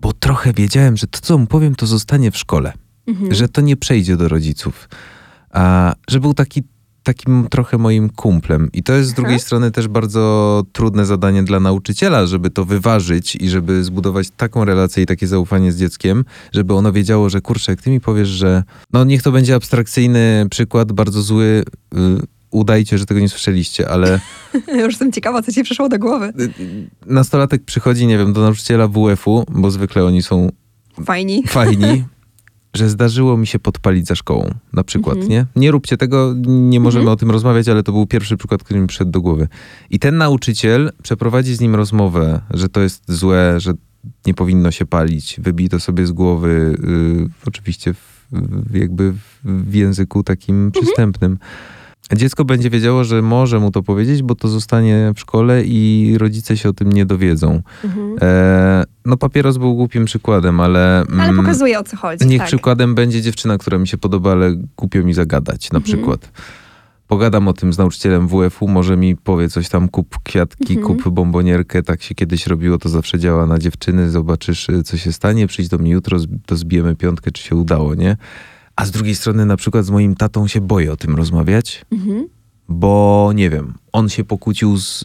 bo 0.00 0.12
trochę 0.12 0.52
wiedziałem, 0.52 0.96
że 0.96 1.06
to, 1.06 1.18
co 1.20 1.38
mu 1.38 1.46
powiem, 1.46 1.74
to 1.74 1.86
zostanie 1.86 2.30
w 2.30 2.36
szkole, 2.36 2.72
Mhm. 3.06 3.34
że 3.34 3.48
to 3.48 3.60
nie 3.60 3.76
przejdzie 3.76 4.16
do 4.16 4.28
rodziców. 4.28 4.88
A 5.50 5.94
że 6.08 6.20
był 6.20 6.34
taki 6.34 6.62
takim 7.02 7.46
trochę 7.50 7.78
moim 7.78 8.10
kumplem. 8.10 8.70
I 8.72 8.82
to 8.82 8.92
jest 8.92 9.08
z 9.08 9.12
Aha. 9.12 9.22
drugiej 9.22 9.40
strony 9.40 9.70
też 9.70 9.88
bardzo 9.88 10.62
trudne 10.72 11.06
zadanie 11.06 11.42
dla 11.42 11.60
nauczyciela, 11.60 12.26
żeby 12.26 12.50
to 12.50 12.64
wyważyć 12.64 13.36
i 13.36 13.48
żeby 13.48 13.84
zbudować 13.84 14.30
taką 14.36 14.64
relację 14.64 15.02
i 15.02 15.06
takie 15.06 15.26
zaufanie 15.26 15.72
z 15.72 15.78
dzieckiem, 15.78 16.24
żeby 16.52 16.74
ono 16.74 16.92
wiedziało, 16.92 17.30
że 17.30 17.40
kurczę, 17.40 17.72
jak 17.72 17.82
ty 17.82 17.90
mi 17.90 18.00
powiesz, 18.00 18.28
że 18.28 18.62
no 18.92 19.04
niech 19.04 19.22
to 19.22 19.32
będzie 19.32 19.54
abstrakcyjny 19.54 20.46
przykład, 20.50 20.92
bardzo 20.92 21.22
zły, 21.22 21.64
y, 21.94 21.98
udajcie, 22.50 22.98
że 22.98 23.06
tego 23.06 23.20
nie 23.20 23.28
słyszeliście, 23.28 23.88
ale 23.88 24.20
Już 24.82 24.86
jestem 24.88 25.12
ciekawa, 25.12 25.42
co 25.42 25.52
ci 25.52 25.62
przyszło 25.62 25.88
do 25.88 25.98
głowy. 25.98 26.32
y, 26.40 26.42
y, 26.62 26.90
nastolatek 27.06 27.64
przychodzi, 27.64 28.06
nie 28.06 28.18
wiem, 28.18 28.32
do 28.32 28.40
nauczyciela 28.40 28.88
WF-u, 28.88 29.44
bo 29.48 29.70
zwykle 29.70 30.04
oni 30.04 30.22
są 30.22 30.48
Fajni. 31.04 31.42
fajni, 31.48 32.04
że 32.76 32.88
zdarzyło 32.88 33.36
mi 33.36 33.46
się 33.46 33.58
podpalić 33.58 34.06
za 34.06 34.14
szkołą, 34.14 34.50
na 34.72 34.84
przykład, 34.84 35.14
Mhm. 35.16 35.30
nie? 35.30 35.46
Nie 35.56 35.70
róbcie 35.70 35.96
tego, 35.96 36.34
nie 36.46 36.80
możemy 36.80 37.02
Mhm. 37.02 37.12
o 37.12 37.16
tym 37.16 37.30
rozmawiać, 37.30 37.68
ale 37.68 37.82
to 37.82 37.92
był 37.92 38.06
pierwszy 38.06 38.36
przykład, 38.36 38.62
który 38.64 38.80
mi 38.80 38.86
przyszedł 38.86 39.10
do 39.10 39.20
głowy. 39.20 39.48
I 39.90 39.98
ten 39.98 40.16
nauczyciel 40.16 40.92
przeprowadzi 41.02 41.54
z 41.54 41.60
nim 41.60 41.74
rozmowę, 41.74 42.40
że 42.50 42.68
to 42.68 42.80
jest 42.80 43.02
złe, 43.08 43.60
że 43.60 43.72
nie 44.26 44.34
powinno 44.34 44.70
się 44.70 44.86
palić, 44.86 45.36
wybij 45.42 45.68
to 45.68 45.80
sobie 45.80 46.06
z 46.06 46.12
głowy, 46.12 46.76
yy, 47.18 47.28
oczywiście 47.46 47.94
w, 47.94 47.98
w, 48.70 48.74
jakby 48.74 49.12
w, 49.12 49.40
w 49.44 49.74
języku 49.74 50.22
takim 50.22 50.56
Mhm. 50.66 50.70
przystępnym. 50.84 51.38
Dziecko 52.14 52.44
będzie 52.44 52.70
wiedziało, 52.70 53.04
że 53.04 53.22
może 53.22 53.60
mu 53.60 53.70
to 53.70 53.82
powiedzieć, 53.82 54.22
bo 54.22 54.34
to 54.34 54.48
zostanie 54.48 55.12
w 55.16 55.20
szkole 55.20 55.62
i 55.64 56.14
rodzice 56.18 56.56
się 56.56 56.68
o 56.68 56.72
tym 56.72 56.92
nie 56.92 57.06
dowiedzą. 57.06 57.62
Mhm. 57.84 58.16
E, 58.22 58.84
no 59.04 59.16
papieros 59.16 59.56
był 59.58 59.74
głupim 59.74 60.04
przykładem, 60.04 60.60
ale... 60.60 61.04
Ale 61.12 61.28
mm, 61.28 61.36
pokazuje, 61.36 61.78
o 61.78 61.82
co 61.84 61.96
chodzi. 61.96 62.26
Niech 62.26 62.38
tak. 62.38 62.46
przykładem 62.48 62.94
będzie 62.94 63.22
dziewczyna, 63.22 63.58
która 63.58 63.78
mi 63.78 63.88
się 63.88 63.98
podoba, 63.98 64.32
ale 64.32 64.54
głupio 64.76 65.02
mi 65.02 65.14
zagadać, 65.14 65.72
na 65.72 65.78
Mhm. 65.78 65.82
przykład. 65.84 66.32
Pogadam 67.06 67.48
o 67.48 67.52
tym 67.52 67.72
z 67.72 67.78
nauczycielem 67.78 68.28
WF-u, 68.28 68.68
może 68.68 68.96
mi 68.96 69.16
powie 69.16 69.48
coś 69.48 69.68
tam, 69.68 69.88
kup 69.88 70.16
kwiatki, 70.24 70.76
Mhm. 70.78 70.98
kup 71.02 71.14
bombonierkę, 71.14 71.82
tak 71.82 72.02
się 72.02 72.14
kiedyś 72.14 72.46
robiło, 72.46 72.78
to 72.78 72.88
zawsze 72.88 73.18
działa 73.18 73.46
na 73.46 73.58
dziewczyny, 73.58 74.10
zobaczysz, 74.10 74.68
y, 74.68 74.82
co 74.82 74.96
się 74.96 75.12
stanie, 75.12 75.46
przyjdź 75.46 75.68
do 75.68 75.78
mnie 75.78 75.90
jutro, 75.90 76.18
to 76.46 76.56
zbijemy 76.56 76.96
piątkę, 76.96 77.30
czy 77.30 77.42
się 77.42 77.56
udało, 77.56 77.94
nie? 77.94 78.16
A 78.76 78.86
z 78.86 78.90
drugiej 78.90 79.14
strony 79.14 79.46
na 79.46 79.56
przykład 79.56 79.84
z 79.84 79.90
moim 79.90 80.14
tatą 80.14 80.48
się 80.48 80.60
boję 80.60 80.92
o 80.92 80.96
tym 80.96 81.16
rozmawiać, 81.16 81.84
Mhm. 81.92 82.28
bo 82.68 83.30
nie 83.34 83.50
wiem, 83.50 83.74
on 83.92 84.08
się 84.08 84.24
pokłócił 84.24 84.76
z, 84.78 85.04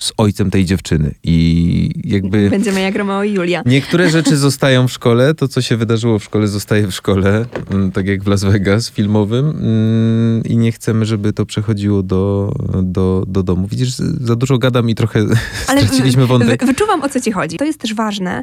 z 0.00 0.12
ojcem 0.16 0.50
tej 0.50 0.64
dziewczyny 0.64 1.14
i 1.24 1.90
jakby... 2.04 2.50
Będziemy 2.50 2.80
jak 2.80 2.96
Romeo 2.96 3.24
i 3.24 3.32
Julia. 3.32 3.62
Niektóre 3.66 4.10
rzeczy 4.10 4.36
zostają 4.36 4.88
w 4.88 4.92
szkole, 4.92 5.34
to 5.34 5.48
co 5.48 5.62
się 5.62 5.76
wydarzyło 5.76 6.18
w 6.18 6.24
szkole 6.24 6.48
zostaje 6.48 6.86
w 6.86 6.92
szkole, 6.92 7.46
mm, 7.70 7.92
tak 7.92 8.06
jak 8.06 8.24
w 8.24 8.26
Las 8.26 8.44
Vegas 8.44 8.90
filmowym 8.90 9.46
mm, 9.50 10.42
i 10.44 10.56
nie 10.56 10.72
chcemy, 10.72 11.04
żeby 11.06 11.32
to 11.32 11.46
przechodziło 11.46 12.02
do, 12.02 12.52
do, 12.82 13.24
do 13.26 13.42
domu. 13.42 13.66
Widzisz, 13.66 13.94
za 14.20 14.36
dużo 14.36 14.58
gadam 14.58 14.90
i 14.90 14.94
trochę 14.94 15.26
straciliśmy 15.64 16.26
wątek. 16.26 16.60
Wy, 16.60 16.66
wyczuwam, 16.66 17.02
o 17.02 17.08
co 17.08 17.20
ci 17.20 17.32
chodzi. 17.32 17.56
To 17.56 17.64
jest 17.64 17.78
też 17.80 17.94
ważne, 17.94 18.42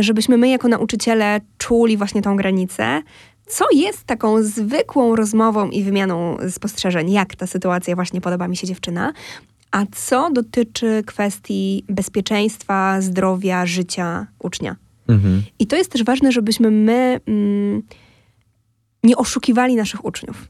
żebyśmy 0.00 0.36
my 0.36 0.48
jako 0.48 0.68
nauczyciele 0.68 1.40
czuli 1.58 1.96
właśnie 1.96 2.22
tą 2.22 2.36
granicę, 2.36 3.02
co 3.50 3.64
jest 3.72 4.04
taką 4.04 4.42
zwykłą 4.42 5.16
rozmową 5.16 5.70
i 5.70 5.82
wymianą 5.82 6.36
spostrzeżeń, 6.50 7.10
jak 7.12 7.36
ta 7.36 7.46
sytuacja 7.46 7.94
właśnie 7.94 8.20
podoba 8.20 8.48
mi 8.48 8.56
się 8.56 8.66
dziewczyna, 8.66 9.12
a 9.70 9.84
co 9.92 10.30
dotyczy 10.30 11.02
kwestii 11.06 11.84
bezpieczeństwa, 11.88 13.00
zdrowia, 13.00 13.66
życia 13.66 14.26
ucznia. 14.38 14.76
Mhm. 15.08 15.42
I 15.58 15.66
to 15.66 15.76
jest 15.76 15.90
też 15.92 16.04
ważne, 16.04 16.32
żebyśmy 16.32 16.70
my 16.70 17.20
mm, 17.26 17.82
nie 19.04 19.16
oszukiwali 19.16 19.76
naszych 19.76 20.04
uczniów. 20.04 20.48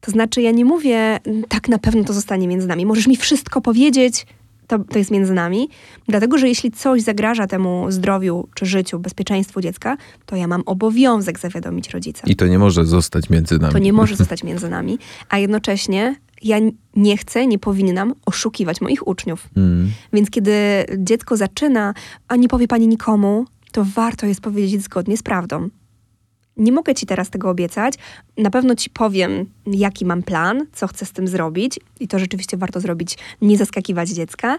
To 0.00 0.10
znaczy, 0.10 0.42
ja 0.42 0.50
nie 0.50 0.64
mówię, 0.64 1.20
"Mm, 1.24 1.44
tak 1.48 1.68
na 1.68 1.78
pewno 1.78 2.04
to 2.04 2.12
zostanie 2.12 2.48
między 2.48 2.66
nami. 2.66 2.86
Możesz 2.86 3.06
mi 3.06 3.16
wszystko 3.16 3.60
powiedzieć, 3.60 4.26
to, 4.66 4.78
to 4.78 4.98
jest 4.98 5.10
między 5.10 5.34
nami. 5.34 5.68
Dlatego, 6.08 6.38
że 6.38 6.48
jeśli 6.48 6.70
coś 6.70 7.02
zagraża 7.02 7.46
temu 7.46 7.86
zdrowiu 7.88 8.48
czy 8.54 8.66
życiu, 8.66 8.98
bezpieczeństwu 8.98 9.60
dziecka, 9.60 9.96
to 10.26 10.36
ja 10.36 10.46
mam 10.46 10.62
obowiązek 10.66 11.38
zawiadomić 11.38 11.90
rodzica. 11.90 12.22
I 12.26 12.36
to 12.36 12.46
nie 12.46 12.58
może 12.58 12.84
zostać 12.84 13.30
między 13.30 13.58
nami. 13.58 13.72
To 13.72 13.78
nie 13.78 13.92
może 13.92 14.16
zostać 14.22 14.44
między 14.44 14.68
nami, 14.68 14.98
a 15.28 15.38
jednocześnie 15.38 16.16
ja 16.42 16.56
nie 16.96 17.16
chcę, 17.16 17.46
nie 17.46 17.58
powinnam 17.58 18.14
oszukiwać 18.26 18.80
moich 18.80 19.08
uczniów. 19.08 19.48
Mm. 19.56 19.90
Więc 20.12 20.30
kiedy 20.30 20.52
dziecko 20.98 21.36
zaczyna, 21.36 21.94
a 22.28 22.36
nie 22.36 22.48
powie 22.48 22.68
pani 22.68 22.88
nikomu, 22.88 23.46
to 23.72 23.84
warto 23.84 24.26
jest 24.26 24.40
powiedzieć 24.40 24.82
zgodnie 24.82 25.16
z 25.16 25.22
prawdą. 25.22 25.68
Nie 26.56 26.72
mogę 26.72 26.94
ci 26.94 27.06
teraz 27.06 27.30
tego 27.30 27.50
obiecać. 27.50 27.94
Na 28.36 28.50
pewno 28.50 28.74
ci 28.74 28.90
powiem, 28.90 29.46
jaki 29.66 30.04
mam 30.04 30.22
plan, 30.22 30.66
co 30.72 30.86
chcę 30.86 31.06
z 31.06 31.12
tym 31.12 31.28
zrobić, 31.28 31.80
i 32.00 32.08
to 32.08 32.18
rzeczywiście 32.18 32.56
warto 32.56 32.80
zrobić, 32.80 33.18
nie 33.42 33.56
zaskakiwać 33.58 34.08
dziecka. 34.08 34.58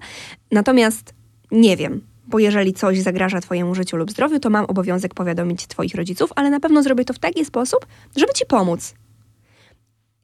Natomiast 0.52 1.14
nie 1.52 1.78
wiem, 1.78 2.02
bo 2.28 2.40
jeżeli 2.40 2.74
coś 2.74 3.00
zagraża 3.00 3.42
Twojemu 3.42 3.76
życiu 3.76 3.98
lub 3.98 4.12
zdrowiu, 4.12 4.40
to 4.40 4.50
mam 4.50 4.66
obowiązek 4.66 5.14
powiadomić 5.14 5.68
Twoich 5.68 5.96
rodziców, 5.96 6.30
ale 6.36 6.50
na 6.50 6.60
pewno 6.60 6.84
zrobię 6.84 7.06
to 7.06 7.14
w 7.14 7.20
taki 7.20 7.46
sposób, 7.46 7.86
żeby 8.16 8.34
Ci 8.34 8.46
pomóc. 8.46 8.94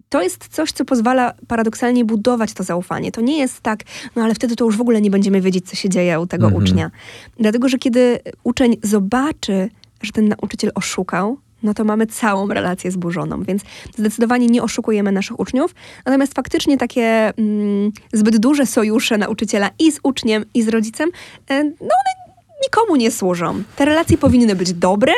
To 0.09 0.21
jest 0.21 0.47
coś, 0.47 0.71
co 0.71 0.85
pozwala 0.85 1.33
paradoksalnie 1.47 2.05
budować 2.05 2.53
to 2.53 2.63
zaufanie. 2.63 3.11
To 3.11 3.21
nie 3.21 3.37
jest 3.37 3.61
tak, 3.61 3.83
no 4.15 4.23
ale 4.23 4.35
wtedy 4.35 4.55
to 4.55 4.65
już 4.65 4.77
w 4.77 4.81
ogóle 4.81 5.01
nie 5.01 5.11
będziemy 5.11 5.41
wiedzieć, 5.41 5.69
co 5.69 5.75
się 5.75 5.89
dzieje 5.89 6.19
u 6.19 6.27
tego 6.27 6.45
Mhm. 6.45 6.63
ucznia. 6.63 6.91
Dlatego, 7.39 7.69
że 7.69 7.77
kiedy 7.77 8.19
uczeń 8.43 8.77
zobaczy, 8.83 9.69
że 10.01 10.11
ten 10.11 10.27
nauczyciel 10.27 10.71
oszukał, 10.75 11.37
no 11.63 11.73
to 11.73 11.83
mamy 11.83 12.07
całą 12.07 12.47
relację 12.47 12.91
zburzoną, 12.91 13.43
więc 13.43 13.61
zdecydowanie 13.97 14.47
nie 14.47 14.63
oszukujemy 14.63 15.11
naszych 15.11 15.39
uczniów. 15.39 15.75
Natomiast 16.05 16.33
faktycznie 16.33 16.77
takie 16.77 17.33
mm, 17.37 17.91
zbyt 18.13 18.37
duże 18.37 18.65
sojusze 18.65 19.17
nauczyciela 19.17 19.69
i 19.79 19.91
z 19.91 19.99
uczniem, 20.03 20.45
i 20.53 20.63
z 20.63 20.67
rodzicem, 20.67 21.09
e, 21.49 21.63
no 21.63 21.71
one 21.71 22.23
nikomu 22.63 22.95
nie 22.95 23.11
służą. 23.11 23.63
Te 23.75 23.85
relacje 23.85 24.17
powinny 24.17 24.55
być 24.55 24.73
dobre, 24.73 25.13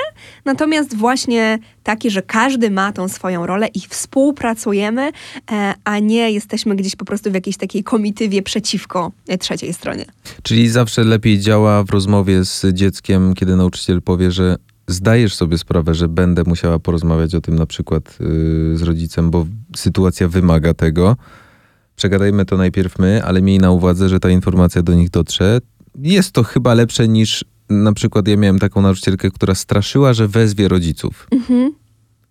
natomiast 0.46 0.96
właśnie 0.96 1.60
takie, 1.84 2.10
że 2.10 2.22
każdy 2.22 2.72
ma 2.72 2.92
tą 2.92 3.08
swoją 3.08 3.46
rolę 3.46 3.68
i 3.68 3.80
współpracujemy, 3.90 5.12
e, 5.52 5.74
a 5.84 6.00
nie 6.00 6.32
jesteśmy 6.32 6.76
gdzieś 6.76 6.96
po 6.96 7.06
prostu 7.06 7.32
w 7.32 7.34
jakiejś 7.34 7.58
takiej 7.58 7.84
komitywie 7.84 8.42
przeciwko 8.42 9.12
e, 9.28 9.38
trzeciej 9.38 9.74
stronie. 9.74 10.06
Czyli 10.44 10.70
zawsze 10.70 11.04
lepiej 11.04 11.40
działa 11.40 11.84
w 11.84 11.90
rozmowie 11.90 12.46
z 12.46 12.66
dzieckiem, 12.74 13.34
kiedy 13.34 13.56
nauczyciel 13.56 14.02
powie, 14.02 14.32
że 14.32 14.56
zdajesz 14.88 15.36
sobie 15.36 15.58
sprawę, 15.58 15.94
że 15.96 16.08
będę 16.08 16.44
musiała 16.46 16.80
porozmawiać 16.80 17.36
o 17.36 17.42
tym 17.42 17.56
na 17.56 17.66
przykład 17.66 18.18
yy, 18.20 18.78
z 18.78 18.82
rodzicem, 18.82 19.32
bo 19.32 19.46
sytuacja 19.76 20.28
wymaga 20.28 20.74
tego. 20.74 21.18
Przegadajmy 21.96 22.46
to 22.46 22.58
najpierw 22.58 23.00
my, 23.00 23.24
ale 23.24 23.42
miej 23.42 23.60
na 23.60 23.72
uwadze, 23.72 24.10
że 24.10 24.20
ta 24.20 24.30
informacja 24.30 24.82
do 24.82 24.94
nich 24.94 25.10
dotrze. 25.10 25.62
Jest 26.02 26.32
to 26.32 26.44
chyba 26.44 26.74
lepsze 26.74 27.08
niż 27.08 27.46
na 27.70 27.94
przykład 27.94 28.28
ja 28.28 28.38
miałem 28.38 28.60
taką 28.60 28.82
nauczycielkę, 28.82 29.32
która 29.32 29.56
straszyła, 29.56 30.14
że 30.14 30.28
wezwie 30.28 30.68
rodziców. 30.68 31.28
Mhm. 31.32 31.74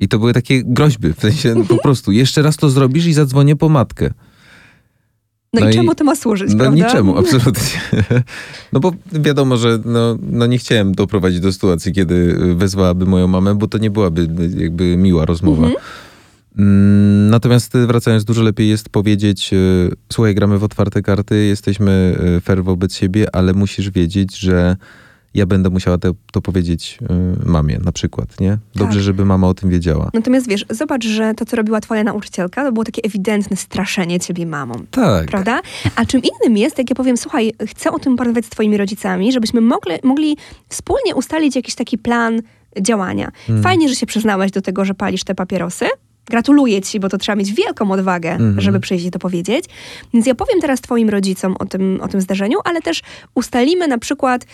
I 0.01 0.09
to 0.09 0.19
były 0.19 0.33
takie 0.33 0.63
groźby, 0.65 1.13
w 1.13 1.21
sensie 1.21 1.55
no, 1.55 1.65
po 1.65 1.79
prostu 1.83 2.13
jeszcze 2.13 2.43
raz 2.43 2.57
to 2.57 2.71
zrobisz 2.71 3.07
i 3.07 3.13
zadzwonię 3.13 3.57
po 3.57 3.69
matkę. 3.69 4.11
No, 5.55 5.61
No 5.61 5.67
i 5.67 5.71
i- 5.71 5.75
czemu 5.75 5.95
to 5.95 6.05
ma 6.05 6.17
służyć, 6.17 6.51
No 6.55 6.59
prawda? 6.65 6.87
niczemu, 6.87 7.17
absolutnie. 7.21 7.81
No 8.73 8.81
bo 8.81 8.93
wiadomo, 9.13 9.57
że 9.57 9.79
no, 9.85 10.19
no 10.31 10.47
nie 10.47 10.59
chciałem 10.59 10.95
doprowadzić 10.95 11.41
do 11.41 11.53
sytuacji, 11.53 11.93
kiedy 11.93 12.37
wezwałaby 12.57 13.07
moją 13.07 13.27
mamę, 13.29 13.55
bo 13.55 13.69
to 13.69 13.79
nie 13.79 13.91
byłaby 13.91 14.29
jakby 14.57 14.97
miła 14.97 15.25
rozmowa. 15.25 15.67
Mhm. 15.67 15.83
Mm, 16.59 17.31
Natomiast 17.31 17.73
wracając, 17.87 18.25
dużo 18.25 18.43
lepiej 18.43 18.69
jest 18.69 18.89
powiedzieć, 18.89 19.51
e, 19.55 19.57
słuchaj, 20.13 20.35
gramy 20.35 20.59
w 20.59 20.65
otwarte 20.65 21.03
karty, 21.03 21.45
jesteśmy 21.45 22.19
e, 22.37 22.41
fair 22.41 22.65
wobec 22.65 22.95
siebie, 22.95 23.27
ale 23.37 23.53
musisz 23.53 23.91
wiedzieć, 23.91 24.37
że 24.39 24.77
ja 25.35 25.47
będę 25.47 25.71
musiała 25.71 25.99
te, 25.99 26.13
to 26.33 26.41
powiedzieć 26.43 26.99
e, 27.11 27.49
mamie 27.51 27.79
na 27.85 27.93
przykład, 27.93 28.41
nie? 28.41 28.59
Dobrze, 28.75 28.97
Tak. 28.97 29.05
żeby 29.05 29.25
mama 29.25 29.49
o 29.49 29.55
tym 29.55 29.71
wiedziała. 29.71 30.11
Natomiast 30.15 30.49
wiesz, 30.49 30.65
zobacz, 30.71 31.05
że 31.07 31.35
to, 31.35 31.45
co 31.45 31.57
robiła 31.57 31.81
twoja 31.81 32.05
nauczycielka, 32.05 32.65
to 32.65 32.73
było 32.73 32.85
takie 32.85 33.03
ewidentne 33.03 33.57
straszenie 33.57 34.21
ciebie 34.21 34.47
mamą. 34.47 34.75
Tak. 34.91 35.27
Prawda? 35.27 35.61
A 35.97 36.05
czym 36.05 36.21
innym 36.23 36.57
jest, 36.57 36.79
jak 36.79 36.91
ja 36.91 36.97
powiem, 36.97 37.17
słuchaj, 37.17 37.53
chcę 37.67 37.93
o 37.93 37.99
tym 37.99 38.17
porozmawiać 38.17 38.47
z 38.47 38.51
twoimi 38.51 38.77
rodzicami, 38.77 39.33
żebyśmy 39.33 39.61
mogli, 39.61 39.93
mogli 40.03 40.37
wspólnie 40.69 41.15
ustalić 41.15 41.57
jakiś 41.57 41.75
taki 41.75 41.99
plan 41.99 42.41
działania. 42.81 43.31
Hmm. 43.47 43.63
Fajnie, 43.63 43.89
że 43.89 43.95
się 43.95 44.07
przyznałeś 44.07 44.51
do 44.51 44.61
tego, 44.63 44.85
że 44.85 44.95
palisz 44.95 45.25
te 45.25 45.35
papierosy, 45.35 45.87
Gratuluję 46.27 46.83
ci, 46.83 47.01
bo 47.01 47.09
to 47.09 47.19
trzeba 47.19 47.37
mieć 47.37 47.53
wielką 47.53 47.91
odwagę, 47.93 48.31
Mhm. 48.31 48.61
żeby 48.61 48.81
przyjść 48.81 49.05
i 49.07 49.11
to 49.11 49.19
powiedzieć. 49.19 49.65
Więc 50.15 50.27
ja 50.27 50.35
powiem 50.35 50.61
teraz 50.61 50.81
twoim 50.81 51.09
rodzicom 51.11 51.57
o 51.59 51.65
tym, 51.65 52.01
o 52.03 52.09
tym 52.09 52.21
zdarzeniu, 52.21 52.59
ale 52.65 52.83
też 52.83 53.03
ustalimy 53.35 53.89
na 53.89 53.99
przykład, 53.99 54.45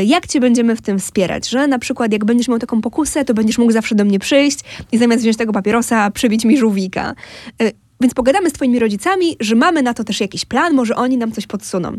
y, 0.00 0.04
jak 0.04 0.26
cię 0.26 0.40
będziemy 0.40 0.76
w 0.76 0.82
tym 0.82 0.98
wspierać, 0.98 1.48
że 1.48 1.66
na 1.66 1.78
przykład 1.78 2.12
jak 2.12 2.24
będziesz 2.24 2.48
miał 2.48 2.58
taką 2.58 2.80
pokusę, 2.80 3.24
to 3.24 3.34
będziesz 3.34 3.58
mógł 3.58 3.72
zawsze 3.72 3.94
do 3.94 4.04
mnie 4.04 4.18
przyjść 4.18 4.58
i 4.92 4.98
zamiast 4.98 5.22
wziąć 5.22 5.36
tego 5.36 5.52
papierosa, 5.52 6.10
przybić 6.10 6.44
mi 6.44 6.58
żółwika. 6.58 7.14
Y, 7.62 7.72
Więc 8.00 8.14
pogadamy 8.14 8.50
z 8.50 8.52
twoimi 8.52 8.78
rodzicami, 8.78 9.36
że 9.40 9.54
mamy 9.54 9.82
na 9.82 9.94
to 9.94 10.04
też 10.04 10.20
jakiś 10.20 10.44
plan, 10.44 10.74
może 10.74 10.96
oni 10.96 11.16
nam 11.16 11.32
coś 11.32 11.46
podsuną. 11.46 11.96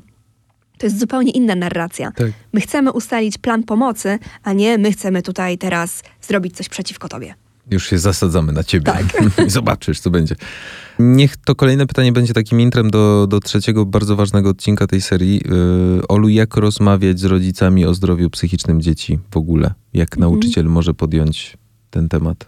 To 0.77 0.85
jest 0.85 0.99
zupełnie 0.99 1.31
inna 1.31 1.55
narracja. 1.55 2.11
Tak. 2.11 2.27
My 2.53 2.61
chcemy 2.61 2.91
ustalić 2.91 3.37
plan 3.37 3.63
pomocy, 3.63 4.19
a 4.43 4.53
nie 4.53 4.77
my 4.77 4.91
chcemy 4.91 5.21
tutaj 5.21 5.57
teraz 5.57 6.03
zrobić 6.21 6.55
coś 6.55 6.69
przeciwko 6.69 7.09
tobie. 7.09 7.33
Już 7.71 7.89
się 7.89 7.99
zasadzamy 7.99 8.51
na 8.53 8.63
ciebie. 8.63 8.85
Tak. 8.85 9.05
Zobaczysz, 9.51 9.99
co 9.99 10.09
będzie. 10.09 10.35
Niech 10.99 11.37
to 11.37 11.55
kolejne 11.55 11.87
pytanie 11.87 12.11
będzie 12.11 12.33
takim 12.33 12.61
intrem 12.61 12.91
do, 12.91 13.27
do 13.29 13.39
trzeciego 13.39 13.85
bardzo 13.85 14.15
ważnego 14.15 14.49
odcinka 14.49 14.87
tej 14.87 15.01
serii. 15.01 15.35
Yy, 15.97 16.07
Olu, 16.07 16.29
jak 16.29 16.55
rozmawiać 16.57 17.19
z 17.19 17.23
rodzicami 17.25 17.85
o 17.85 17.93
zdrowiu 17.93 18.29
psychicznym 18.29 18.81
dzieci 18.81 19.19
w 19.31 19.37
ogóle? 19.37 19.73
Jak 19.93 20.13
Mhm. 20.17 20.31
nauczyciel 20.31 20.65
może 20.65 20.93
podjąć 20.93 21.57
ten 21.89 22.09
temat? 22.09 22.47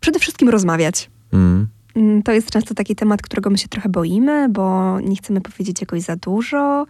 Przede 0.00 0.18
wszystkim 0.18 0.48
rozmawiać. 0.48 1.10
Mm. 1.32 1.66
Mm, 1.96 2.22
To 2.22 2.32
jest 2.32 2.50
często 2.50 2.74
taki 2.74 2.96
temat, 2.96 3.22
którego 3.22 3.50
my 3.50 3.58
się 3.58 3.68
trochę 3.68 3.88
boimy, 3.88 4.48
bo 4.48 5.00
nie 5.00 5.16
chcemy 5.16 5.40
powiedzieć 5.40 5.80
jakoś 5.80 6.02
za 6.02 6.16
dużo, 6.16 6.86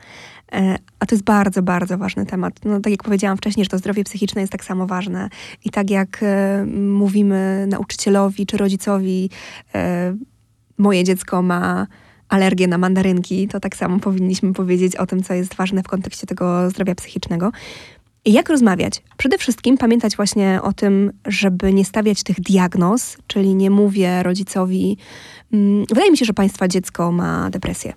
a 0.98 1.06
to 1.06 1.14
jest 1.14 1.24
bardzo, 1.24 1.62
bardzo 1.62 1.98
ważny 1.98 2.26
temat. 2.26 2.54
No, 2.64 2.80
tak 2.80 2.90
jak 2.90 3.04
powiedziałam 3.04 3.36
wcześniej, 3.36 3.64
że 3.64 3.70
to 3.70 3.78
zdrowie 3.78 4.04
psychiczne 4.04 4.40
jest 4.40 4.52
tak 4.52 4.64
samo 4.64 4.86
ważne. 4.86 5.28
I 5.64 5.70
tak 5.70 5.90
jak 5.90 6.18
e, 6.22 6.64
mówimy 6.76 7.66
nauczycielowi 7.68 8.46
czy 8.46 8.56
rodzicowi, 8.56 9.30
e, 9.74 10.14
moje 10.78 11.04
dziecko 11.04 11.42
ma 11.42 11.86
alergię 12.28 12.66
na 12.68 12.78
mandarynki, 12.78 13.48
to 13.48 13.60
tak 13.60 13.76
samo 13.76 14.00
powinniśmy 14.00 14.52
powiedzieć 14.52 14.96
o 14.96 15.06
tym, 15.06 15.22
co 15.22 15.34
jest 15.34 15.54
ważne 15.54 15.82
w 15.82 15.88
kontekście 15.88 16.26
tego 16.26 16.70
zdrowia 16.70 16.94
psychicznego. 16.94 17.52
I 18.24 18.32
Jak 18.32 18.48
rozmawiać? 18.48 19.02
Przede 19.16 19.38
wszystkim 19.38 19.78
pamiętać 19.78 20.16
właśnie 20.16 20.62
o 20.62 20.72
tym, 20.72 21.12
żeby 21.26 21.72
nie 21.72 21.84
stawiać 21.84 22.22
tych 22.22 22.40
diagnoz, 22.40 23.16
czyli 23.26 23.54
nie 23.54 23.70
mówię 23.70 24.22
rodzicowi, 24.22 24.96
mm, 25.52 25.86
wydaje 25.88 26.10
mi 26.10 26.16
się, 26.16 26.24
że 26.24 26.32
państwa 26.32 26.68
dziecko 26.68 27.12
ma 27.12 27.50
depresję. 27.50 27.92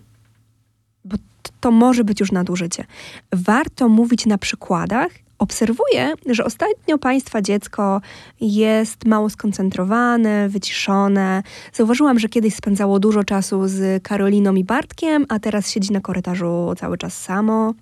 Bo 1.06 1.18
to 1.60 1.72
może 1.72 2.04
być 2.04 2.20
już 2.20 2.32
nadużycie. 2.32 2.86
Warto 3.34 3.90
mówić 3.90 4.26
na 4.26 4.38
przykładach. 4.38 5.12
Obserwuję, 5.40 6.14
że 6.26 6.46
ostatnio 6.46 6.98
państwa 6.98 7.42
dziecko 7.42 8.02
jest 8.42 9.06
mało 9.06 9.30
skoncentrowane, 9.30 10.50
wyciszone. 10.50 11.44
Zauważyłam, 11.74 12.20
że 12.20 12.30
kiedyś 12.30 12.56
spędzało 12.56 13.00
dużo 13.00 13.24
czasu 13.24 13.68
z 13.68 14.04
Karoliną 14.04 14.56
i 14.56 14.64
Bartkiem, 14.64 15.26
a 15.30 15.40
teraz 15.40 15.70
siedzi 15.72 15.92
na 15.92 16.02
korytarzu 16.02 16.74
cały 16.78 16.98
czas 16.98 17.22
samo. 17.22 17.74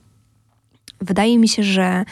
Wydaje 1.01 1.39
mi 1.39 1.47
się, 1.47 1.63
że 1.63 2.05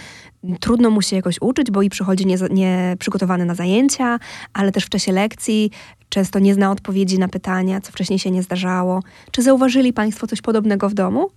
trudno 0.59 0.89
mu 0.89 1.01
się 1.01 1.15
jakoś 1.15 1.41
uczyć, 1.41 1.71
bo 1.71 1.81
i 1.81 1.89
przychodzi 1.89 2.25
nieprzygotowany 2.51 3.43
nie 3.43 3.47
na 3.47 3.55
zajęcia, 3.55 4.19
ale 4.53 4.71
też 4.71 4.85
w 4.85 4.89
czasie 4.89 5.11
lekcji 5.11 5.71
często 6.09 6.39
nie 6.39 6.53
zna 6.53 6.71
odpowiedzi 6.71 7.19
na 7.19 7.27
pytania, 7.27 7.81
co 7.81 7.91
wcześniej 7.91 8.19
się 8.19 8.31
nie 8.31 8.43
zdarzało. 8.43 9.03
Czy 9.31 9.41
zauważyli 9.41 9.93
Państwo 9.93 10.27
coś 10.27 10.41
podobnego 10.41 10.89
w 10.89 10.93
domu? 10.93 11.29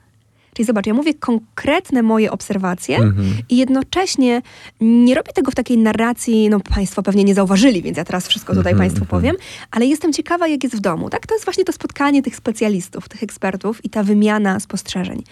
Czyli 0.55 0.67
zobacz, 0.67 0.87
ja 0.87 0.95
mówię 0.95 1.15
konkretne 1.15 2.03
moje 2.03 2.33
obserwacje 2.33 2.97
Mhm. 2.97 3.35
i 3.49 3.57
jednocześnie 3.57 4.43
nie 4.81 5.15
robię 5.15 5.33
tego 5.33 5.51
w 5.51 5.55
takiej 5.55 5.79
narracji, 5.79 6.49
no 6.49 6.61
Państwo 6.61 7.03
pewnie 7.03 7.25
nie 7.25 7.35
zauważyli, 7.35 7.83
więc 7.83 7.97
ja 7.97 8.05
teraz 8.05 8.29
wszystko 8.29 8.55
tutaj 8.55 8.73
Mhm, 8.73 8.79
Państwu 8.89 9.05
mhm. 9.05 9.21
powiem, 9.21 9.37
ale 9.71 9.87
jestem 9.87 10.13
ciekawa, 10.13 10.49
jak 10.49 10.65
jest 10.65 10.77
w 10.77 10.81
domu. 10.81 11.11
Tak? 11.11 11.27
To 11.27 11.35
jest 11.35 11.45
właśnie 11.45 11.65
to 11.65 11.73
spotkanie 11.73 12.23
tych 12.23 12.37
specjalistów, 12.37 13.09
tych 13.09 13.23
ekspertów 13.23 13.85
i 13.85 13.91
ta 13.91 14.03
wymiana 14.03 14.61
spostrzeżeń. 14.61 15.23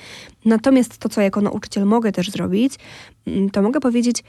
Natomiast 0.45 0.99
to, 0.99 1.09
co 1.09 1.21
jako 1.21 1.41
nauczyciel 1.41 1.85
mogę 1.87 2.13
też 2.13 2.31
zrobić, 2.31 2.75
mm, 3.27 3.51
to 3.51 3.63
mogę 3.63 3.81
powiedzieć, 3.81 4.23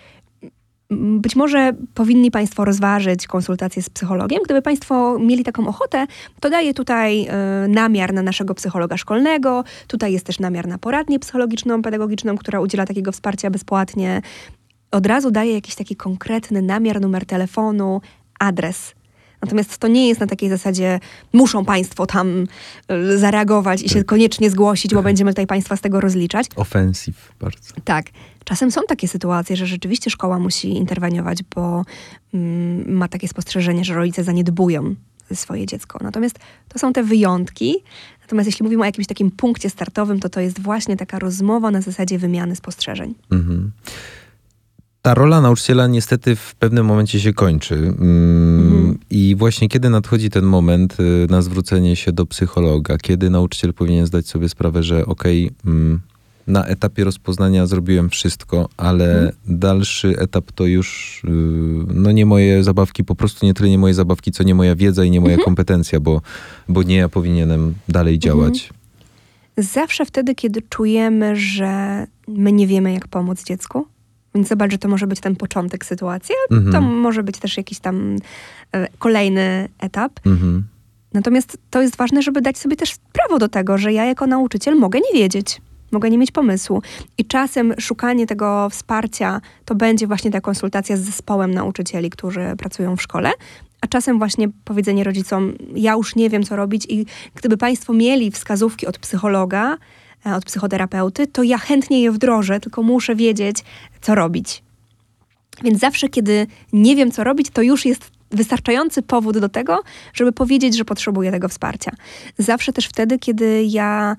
być 0.99 1.35
może 1.35 1.73
powinni 1.93 2.31
Państwo 2.31 2.65
rozważyć 2.65 3.27
konsultację 3.27 3.81
z 3.81 3.89
psychologiem. 3.89 4.39
Gdyby 4.45 4.61
Państwo 4.61 5.19
mieli 5.19 5.43
taką 5.43 5.67
ochotę, 5.67 6.07
to 6.39 6.49
daję 6.49 6.73
tutaj 6.73 7.27
y, 7.65 7.67
namiar 7.67 8.13
na 8.13 8.21
naszego 8.21 8.55
psychologa 8.55 8.97
szkolnego. 8.97 9.63
Tutaj 9.87 10.13
jest 10.13 10.25
też 10.25 10.39
namiar 10.39 10.67
na 10.67 10.77
poradnię 10.77 11.19
psychologiczną, 11.19 11.81
pedagogiczną, 11.81 12.37
która 12.37 12.59
udziela 12.59 12.85
takiego 12.85 13.11
wsparcia 13.11 13.49
bezpłatnie. 13.49 14.21
Od 14.91 15.05
razu 15.05 15.31
daję 15.31 15.53
jakiś 15.53 15.75
taki 15.75 15.95
konkretny 15.95 16.61
namiar, 16.61 17.01
numer 17.01 17.25
telefonu, 17.25 18.01
adres. 18.39 18.93
Natomiast 19.41 19.77
to 19.77 19.87
nie 19.87 20.07
jest 20.07 20.19
na 20.19 20.27
takiej 20.27 20.49
zasadzie, 20.49 20.99
muszą 21.33 21.65
Państwo 21.65 22.05
tam 22.05 22.45
y, 22.91 23.17
zareagować 23.17 23.83
i 23.83 23.89
się 23.89 24.03
koniecznie 24.03 24.49
zgłosić, 24.49 24.93
bo 24.93 25.03
będziemy 25.03 25.31
tutaj 25.31 25.47
Państwa 25.47 25.75
z 25.75 25.81
tego 25.81 26.01
rozliczać. 26.01 26.47
Offensive 26.55 27.33
bardzo. 27.39 27.73
Tak. 27.83 28.05
Czasem 28.45 28.71
są 28.71 28.81
takie 28.87 29.07
sytuacje, 29.07 29.55
że 29.55 29.65
rzeczywiście 29.67 30.09
szkoła 30.09 30.39
musi 30.39 30.77
interweniować, 30.77 31.39
bo 31.55 31.83
mm, 32.33 32.93
ma 32.93 33.07
takie 33.07 33.27
spostrzeżenie, 33.27 33.85
że 33.85 33.93
rodzice 33.93 34.23
zaniedbują 34.23 34.95
swoje 35.33 35.65
dziecko. 35.65 35.99
Natomiast 36.01 36.39
to 36.67 36.79
są 36.79 36.93
te 36.93 37.03
wyjątki. 37.03 37.75
Natomiast 38.21 38.47
jeśli 38.47 38.63
mówimy 38.63 38.81
o 38.81 38.85
jakimś 38.85 39.07
takim 39.07 39.31
punkcie 39.31 39.69
startowym, 39.69 40.19
to 40.19 40.29
to 40.29 40.39
jest 40.39 40.61
właśnie 40.61 40.97
taka 40.97 41.19
rozmowa 41.19 41.71
na 41.71 41.81
zasadzie 41.81 42.19
wymiany 42.19 42.55
spostrzeżeń. 42.55 43.15
Mhm. 43.31 43.71
Ta 45.01 45.13
rola 45.13 45.41
nauczyciela 45.41 45.87
niestety 45.87 46.35
w 46.35 46.55
pewnym 46.55 46.85
momencie 46.85 47.19
się 47.19 47.33
kończy. 47.33 47.75
Mm, 47.75 48.51
Mhm. 48.91 48.99
I 49.09 49.35
właśnie 49.35 49.69
kiedy 49.69 49.89
nadchodzi 49.89 50.29
ten 50.29 50.45
moment 50.45 50.97
y, 50.99 51.27
na 51.29 51.41
zwrócenie 51.41 51.95
się 51.95 52.11
do 52.11 52.25
psychologa, 52.25 52.97
kiedy 52.97 53.29
nauczyciel 53.29 53.73
powinien 53.73 54.05
zdać 54.05 54.27
sobie 54.27 54.49
sprawę, 54.49 54.83
że 54.83 55.05
okej, 55.05 55.51
mm, 55.65 56.01
na 56.47 56.65
etapie 56.65 57.03
rozpoznania 57.03 57.65
zrobiłem 57.67 58.09
wszystko, 58.09 58.69
ale 58.77 59.13
Mhm. 59.13 59.31
dalszy 59.59 60.15
etap 60.19 60.51
to 60.51 60.65
już 60.65 61.21
y, 61.23 61.27
no 61.93 62.11
nie 62.11 62.25
moje 62.25 62.63
zabawki, 62.63 63.03
po 63.03 63.15
prostu 63.15 63.45
nie 63.45 63.53
tyle 63.53 63.69
nie 63.69 63.77
moje 63.77 63.93
zabawki, 63.93 64.31
co 64.31 64.43
nie 64.43 64.55
moja 64.55 64.75
wiedza 64.75 65.03
i 65.03 65.11
nie 65.11 65.21
moja 65.21 65.33
Mhm. 65.33 65.45
kompetencja, 65.45 65.99
bo, 65.99 66.21
bo 66.69 66.83
nie 66.83 66.95
ja 66.95 67.09
powinienem 67.09 67.73
dalej 67.89 68.19
działać. 68.19 68.69
Zawsze 69.57 70.05
wtedy, 70.05 70.35
kiedy 70.35 70.61
czujemy, 70.61 71.35
że 71.35 72.05
my 72.27 72.51
nie 72.51 72.67
wiemy, 72.67 72.93
jak 72.93 73.07
pomóc 73.07 73.43
dziecku. 73.43 73.87
Więc 74.35 74.47
zobacz, 74.47 74.71
że 74.71 74.77
to 74.77 74.87
może 74.87 75.07
być 75.07 75.19
ten 75.19 75.35
początek 75.35 75.85
sytuacji, 75.85 76.35
ale 76.49 76.59
Mhm. 76.59 76.73
to 76.73 76.81
może 76.91 77.23
być 77.23 77.37
też 77.37 77.57
jakiś 77.57 77.79
tam 77.79 78.15
e, 78.71 78.87
kolejny 78.99 79.69
etap. 79.79 80.11
Mhm. 80.25 80.63
Natomiast 81.13 81.57
to 81.69 81.81
jest 81.81 81.95
ważne, 81.95 82.21
żeby 82.21 82.41
dać 82.41 82.57
sobie 82.57 82.75
też 82.75 82.95
prawo 83.13 83.39
do 83.39 83.47
tego, 83.49 83.77
że 83.77 83.93
ja 83.93 84.05
jako 84.05 84.27
nauczyciel 84.27 84.75
mogę 84.75 84.99
nie 84.99 85.19
wiedzieć, 85.19 85.61
mogę 85.91 86.09
nie 86.09 86.17
mieć 86.17 86.31
pomysłu. 86.31 86.81
I 87.17 87.25
czasem 87.25 87.73
szukanie 87.79 88.27
tego 88.27 88.69
wsparcia 88.69 89.41
to 89.65 89.75
będzie 89.75 90.07
właśnie 90.07 90.31
ta 90.31 90.41
konsultacja 90.41 90.97
z 90.97 90.99
zespołem 90.99 91.53
nauczycieli, 91.53 92.09
którzy 92.09 92.53
pracują 92.57 92.95
w 92.95 93.01
szkole. 93.01 93.31
A 93.81 93.87
czasem 93.87 94.17
właśnie 94.17 94.49
powiedzenie 94.65 95.03
rodzicom, 95.03 95.53
ja 95.75 95.93
już 95.93 96.15
nie 96.15 96.29
wiem, 96.29 96.43
co 96.43 96.55
robić, 96.55 96.85
i 96.89 97.05
gdyby 97.35 97.57
Państwo 97.57 97.93
mieli 97.93 98.31
wskazówki 98.31 98.87
od 98.87 98.97
psychologa, 98.97 99.77
e, 100.25 100.35
od 100.35 100.45
psychoterapeuty, 100.45 101.27
to 101.27 101.43
ja 101.43 101.57
chętnie 101.57 102.01
je 102.01 102.11
wdrożę, 102.11 102.59
tylko 102.59 102.83
muszę 102.83 103.15
wiedzieć, 103.15 103.57
co 104.01 104.15
robić. 104.15 104.63
Więc 105.63 105.79
zawsze, 105.79 106.09
kiedy 106.09 106.47
nie 106.73 106.95
wiem, 106.95 107.11
co 107.11 107.23
robić, 107.23 107.49
to 107.49 107.61
już 107.61 107.85
jest 107.85 108.11
wystarczający 108.31 109.01
powód 109.01 109.37
do 109.37 109.49
tego, 109.49 109.83
żeby 110.13 110.31
powiedzieć, 110.31 110.77
że 110.77 110.85
potrzebuję 110.85 111.31
tego 111.31 111.49
wsparcia. 111.49 111.91
Zawsze 112.37 112.73
też 112.73 112.85
wtedy, 112.85 113.19
kiedy 113.19 113.63
ja 113.63 114.15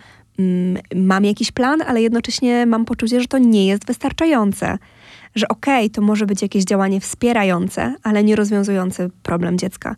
mam 0.95 1.25
jakiś 1.25 1.53
plan, 1.53 1.83
ale 1.83 2.03
jednocześnie 2.03 2.66
mam 2.66 2.85
poczucie, 2.85 3.21
że 3.21 3.27
to 3.27 3.38
nie 3.38 3.66
jest 3.66 3.87
wystarczające. 3.87 4.79
Że 5.35 5.49
okej, 5.49 5.90
to 5.90 6.03
może 6.03 6.27
być 6.27 6.42
jakieś 6.42 6.64
działanie 6.64 7.01
wspierające, 7.01 7.95
ale 8.03 8.25
nie 8.25 8.37
rozwiązujące 8.37 9.09
problem 9.23 9.59
dziecka. 9.59 9.97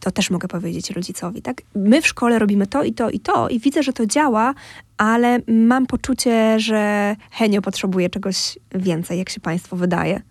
To 0.00 0.10
też 0.10 0.30
mogę 0.30 0.48
powiedzieć 0.48 0.90
rodzicowi, 0.90 1.42
tak? 1.42 1.62
My 1.74 2.02
w 2.02 2.06
szkole 2.06 2.38
robimy 2.38 2.66
to 2.66 2.84
i 2.84 2.92
to 2.92 3.10
i 3.10 3.20
to 3.20 3.48
i 3.48 3.60
widzę, 3.60 3.82
że 3.82 3.92
to 3.92 4.06
działa, 4.06 4.54
ale 4.96 5.38
mam 5.48 5.86
poczucie, 5.86 6.60
że 6.60 7.16
Henio 7.30 7.62
potrzebuje 7.62 8.10
czegoś 8.10 8.58
więcej, 8.74 9.18
jak 9.18 9.30
się 9.30 9.40
Państwu 9.40 9.76
wydaje. 9.76 10.22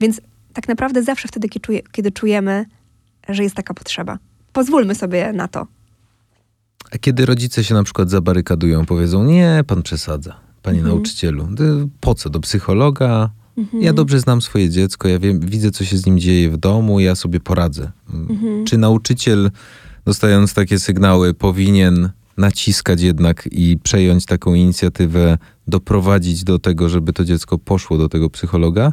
Więc 0.00 0.20
tak 0.52 0.68
naprawdę 0.68 1.02
zawsze 1.02 1.28
wtedy, 1.28 1.48
kiedy 1.92 2.12
czujemy, 2.12 2.66
że 3.28 3.42
jest 3.42 3.54
taka 3.54 3.74
potrzeba. 3.74 4.18
Pozwólmy 4.52 4.94
sobie 4.94 5.32
na 5.32 5.48
to. 5.48 5.66
A 6.90 6.98
kiedy 6.98 7.26
rodzice 7.26 7.64
się 7.64 7.74
na 7.74 7.82
przykład 7.82 8.10
zabarykadują, 8.10 8.86
powiedzą, 8.86 9.24
nie, 9.24 9.64
pan 9.66 9.82
przesadza, 9.82 10.36
panie 10.62 10.78
Mhm. 10.78 10.94
nauczycielu, 10.94 11.48
po 12.00 12.14
co, 12.14 12.30
do 12.30 12.40
psychologa? 12.40 13.30
Mhm. 13.58 13.82
Ja 13.82 13.92
dobrze 13.92 14.20
znam 14.20 14.42
swoje 14.42 14.70
dziecko, 14.70 15.08
ja 15.08 15.18
wiem, 15.18 15.40
widzę, 15.40 15.70
co 15.70 15.84
się 15.84 15.98
z 15.98 16.06
nim 16.06 16.18
dzieje 16.18 16.50
w 16.50 16.56
domu, 16.56 17.00
ja 17.00 17.14
sobie 17.14 17.40
poradzę. 17.40 17.90
Mhm. 18.14 18.64
Czy 18.64 18.78
nauczyciel, 18.78 19.50
dostając 20.04 20.54
takie 20.54 20.78
sygnały, 20.78 21.34
powinien 21.34 22.10
naciskać 22.36 23.00
jednak 23.00 23.48
i 23.52 23.78
przejąć 23.82 24.26
taką 24.26 24.54
inicjatywę, 24.54 25.38
doprowadzić 25.68 26.44
do 26.44 26.58
tego, 26.58 26.88
żeby 26.88 27.12
to 27.12 27.24
dziecko 27.24 27.58
poszło 27.58 27.98
do 27.98 28.08
tego 28.08 28.30
psychologa? 28.30 28.92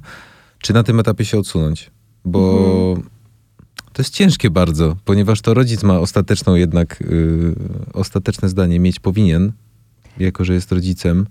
Czy 0.59 0.73
na 0.73 0.83
tym 0.83 0.99
etapie 0.99 1.25
się 1.25 1.39
odsunąć? 1.39 1.91
Bo 2.25 2.97
To 3.95 4.01
jest 4.01 4.13
ciężkie 4.13 4.49
bardzo, 4.49 4.95
ponieważ 5.05 5.41
to 5.41 5.53
rodzic 5.53 5.83
ma 5.83 5.99
ostateczną 5.99 6.55
jednak, 6.55 6.99
yy, 7.09 7.55
ostateczne 7.93 8.49
zdanie 8.49 8.79
mieć 8.79 8.99
powinien, 8.99 9.51
jako 10.17 10.45
że 10.45 10.53
jest 10.53 10.71
rodzicem. 10.71 11.27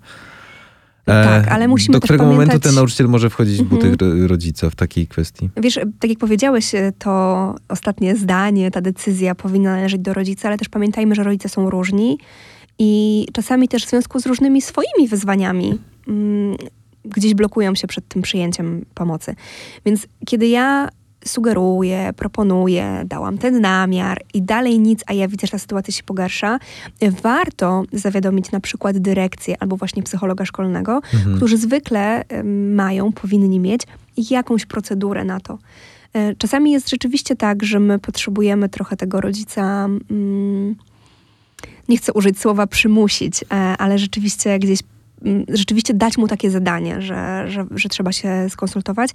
Tak, 1.05 1.47
ale 1.47 1.67
musimy 1.67 1.93
Do 1.93 1.99
którego 1.99 2.23
pamiętać... 2.23 2.45
momentu 2.47 2.67
ten 2.67 2.75
nauczyciel 2.75 3.07
może 3.07 3.29
wchodzić 3.29 3.57
w 3.57 3.63
buty 3.63 3.87
Mhm. 3.87 4.19
ro- 4.21 4.27
rodzica 4.27 4.69
w 4.69 4.75
takiej 4.75 5.07
kwestii? 5.07 5.49
Wiesz, 5.57 5.79
tak 5.99 6.09
jak 6.09 6.19
powiedziałeś, 6.19 6.71
to 6.99 7.55
ostatnie 7.69 8.15
zdanie, 8.15 8.71
ta 8.71 8.81
decyzja 8.81 9.35
powinna 9.35 9.75
należeć 9.75 10.01
do 10.01 10.13
rodzica, 10.13 10.47
ale 10.47 10.57
też 10.57 10.69
pamiętajmy, 10.69 11.15
że 11.15 11.23
rodzice 11.23 11.49
są 11.49 11.69
różni 11.69 12.17
i 12.79 13.25
czasami 13.33 13.67
też 13.67 13.85
w 13.85 13.89
związku 13.89 14.19
z 14.19 14.25
różnymi 14.25 14.61
swoimi 14.61 15.07
wyzwaniami 15.09 15.79
mm, 16.07 16.57
gdzieś 17.05 17.33
blokują 17.33 17.75
się 17.75 17.87
przed 17.87 18.07
tym 18.07 18.21
przyjęciem 18.21 18.85
pomocy. 18.93 19.35
Więc 19.85 20.07
kiedy 20.25 20.47
ja 20.47 20.89
sugeruję, 21.27 22.13
proponuję, 22.15 23.01
dałam 23.05 23.37
ten 23.37 23.61
namiar 23.61 24.21
i 24.33 24.41
dalej 24.41 24.79
nic, 24.79 25.03
a 25.07 25.13
ja 25.13 25.27
widzę, 25.27 25.47
że 25.47 25.51
ta 25.51 25.59
sytuacja 25.59 25.93
się 25.93 26.03
pogarsza, 26.03 26.59
warto 27.21 27.83
zawiadomić 27.93 28.51
na 28.51 28.59
przykład 28.59 28.97
dyrekcję 28.97 29.55
albo 29.59 29.77
właśnie 29.77 30.03
psychologa 30.03 30.45
szkolnego, 30.45 31.01
Mhm. 31.13 31.35
którzy 31.35 31.57
zwykle 31.57 32.23
mają, 32.73 33.11
powinni 33.11 33.59
mieć 33.59 33.81
jakąś 34.17 34.65
procedurę 34.65 35.23
na 35.23 35.39
to. 35.39 35.57
E, 36.13 36.35
Czasami 36.35 36.71
jest 36.71 36.89
rzeczywiście 36.89 37.35
tak, 37.35 37.63
że 37.63 37.79
my 37.79 37.99
potrzebujemy 37.99 38.69
trochę 38.69 38.97
tego 38.97 39.21
rodzica, 39.21 39.85
mm, 40.11 40.75
nie 41.89 41.97
chcę 41.97 42.13
użyć 42.13 42.39
słowa 42.39 42.67
przymusić, 42.67 43.43
e, 43.43 43.55
ale 43.55 43.97
rzeczywiście 43.99 44.59
gdzieś 44.59 44.79
mm, 45.25 45.45
rzeczywiście 45.49 45.93
dać 45.93 46.17
mu 46.17 46.27
takie 46.27 46.51
zadanie, 46.51 47.01
że, 47.01 47.45
że, 47.47 47.65
że 47.71 47.89
trzeba 47.89 48.11
się 48.11 48.47
skonsultować. 48.49 49.11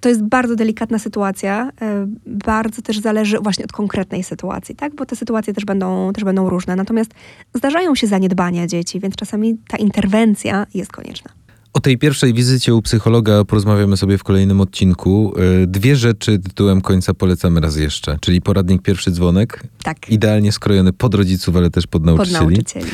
To 0.00 0.08
jest 0.08 0.22
bardzo 0.22 0.56
delikatna 0.56 0.98
sytuacja, 0.98 1.70
e, 1.82 2.06
bardzo 2.26 2.82
też 2.82 2.98
zależy 2.98 3.38
właśnie 3.38 3.64
od 3.64 3.72
konkretnej 3.72 4.24
sytuacji, 4.24 4.74
tak? 4.74 4.94
Bo 4.94 5.06
te 5.06 5.16
sytuacje 5.16 5.54
też 5.54 5.64
będą, 5.64 6.12
też 6.12 6.24
będą 6.24 6.48
różne. 6.48 6.76
Natomiast 6.76 7.10
zdarzają 7.54 7.94
się 7.94 8.06
zaniedbania 8.06 8.66
dzieci, 8.66 9.00
więc 9.00 9.16
czasami 9.16 9.58
ta 9.68 9.76
interwencja 9.76 10.66
jest 10.74 10.92
konieczna. 10.92 11.39
O 11.72 11.80
tej 11.80 11.98
pierwszej 11.98 12.34
wizycie 12.34 12.74
u 12.74 12.82
psychologa 12.82 13.44
porozmawiamy 13.44 13.96
sobie 13.96 14.18
w 14.18 14.24
kolejnym 14.24 14.60
odcinku. 14.60 15.34
Yy, 15.60 15.66
Dwie 15.66 15.96
rzeczy 15.96 16.38
tytułem 16.38 16.80
końca 16.80 17.14
polecamy 17.14 17.60
raz 17.60 17.76
jeszcze, 17.76 18.18
czyli 18.20 18.40
poradnik 18.40 18.82
pierwszy 18.82 19.10
dzwonek, 19.10 19.62
Tak, 19.82 20.10
idealnie 20.10 20.52
skrojony 20.52 20.92
pod 20.92 21.14
rodziców, 21.14 21.56
ale 21.56 21.70
też 21.70 21.86
pod 21.86 22.02
pod 22.02 22.16
nauczycieli. 22.16 22.44
nauczycieli. 22.44 22.86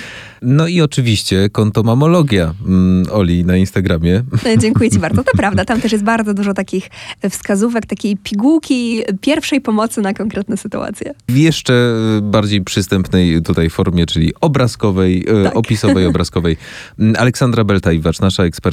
No 0.42 0.66
i 0.66 0.80
oczywiście 0.80 1.50
konto 1.50 1.82
Mamologia 1.82 2.54
mm, 2.66 3.06
Oli 3.12 3.44
na 3.44 3.56
Instagramie. 3.56 4.22
E, 4.46 4.58
Dziękuję 4.58 4.90
Ci 4.90 4.98
bardzo. 4.98 5.24
To 5.24 5.30
prawda, 5.36 5.64
tam 5.64 5.80
też 5.80 5.92
jest 5.92 6.04
bardzo 6.04 6.34
dużo 6.34 6.54
takich 6.54 6.90
wskazówek, 7.30 7.86
takiej 7.86 8.16
pigułki 8.16 9.02
pierwszej 9.20 9.60
pomocy 9.60 10.00
na 10.00 10.14
konkretne 10.14 10.56
sytuacje. 10.56 11.14
W 11.28 11.36
jeszcze 11.36 11.94
y, 12.18 12.22
bardziej 12.22 12.62
przystępnej 12.64 13.42
tutaj 13.42 13.70
formie, 13.70 14.06
czyli 14.06 14.32
obrazkowej, 14.40 15.20
y, 15.40 15.44
Tak. 15.44 15.56
opisowej, 15.56 16.06
obrazkowej. 16.06 16.56
Aleksandra 17.18 17.64
Beltajwacz, 17.64 18.20
nasza 18.20 18.44
ekspertka. 18.44 18.65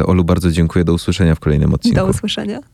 Y, 0.00 0.06
Olu, 0.06 0.24
bardzo 0.24 0.50
dziękuję. 0.50 0.84
Do 0.84 0.92
usłyszenia 0.92 1.34
w 1.34 1.40
kolejnym 1.40 1.74
odcinku. 1.74 1.96
Do 1.96 2.06
usłyszenia. 2.06 2.60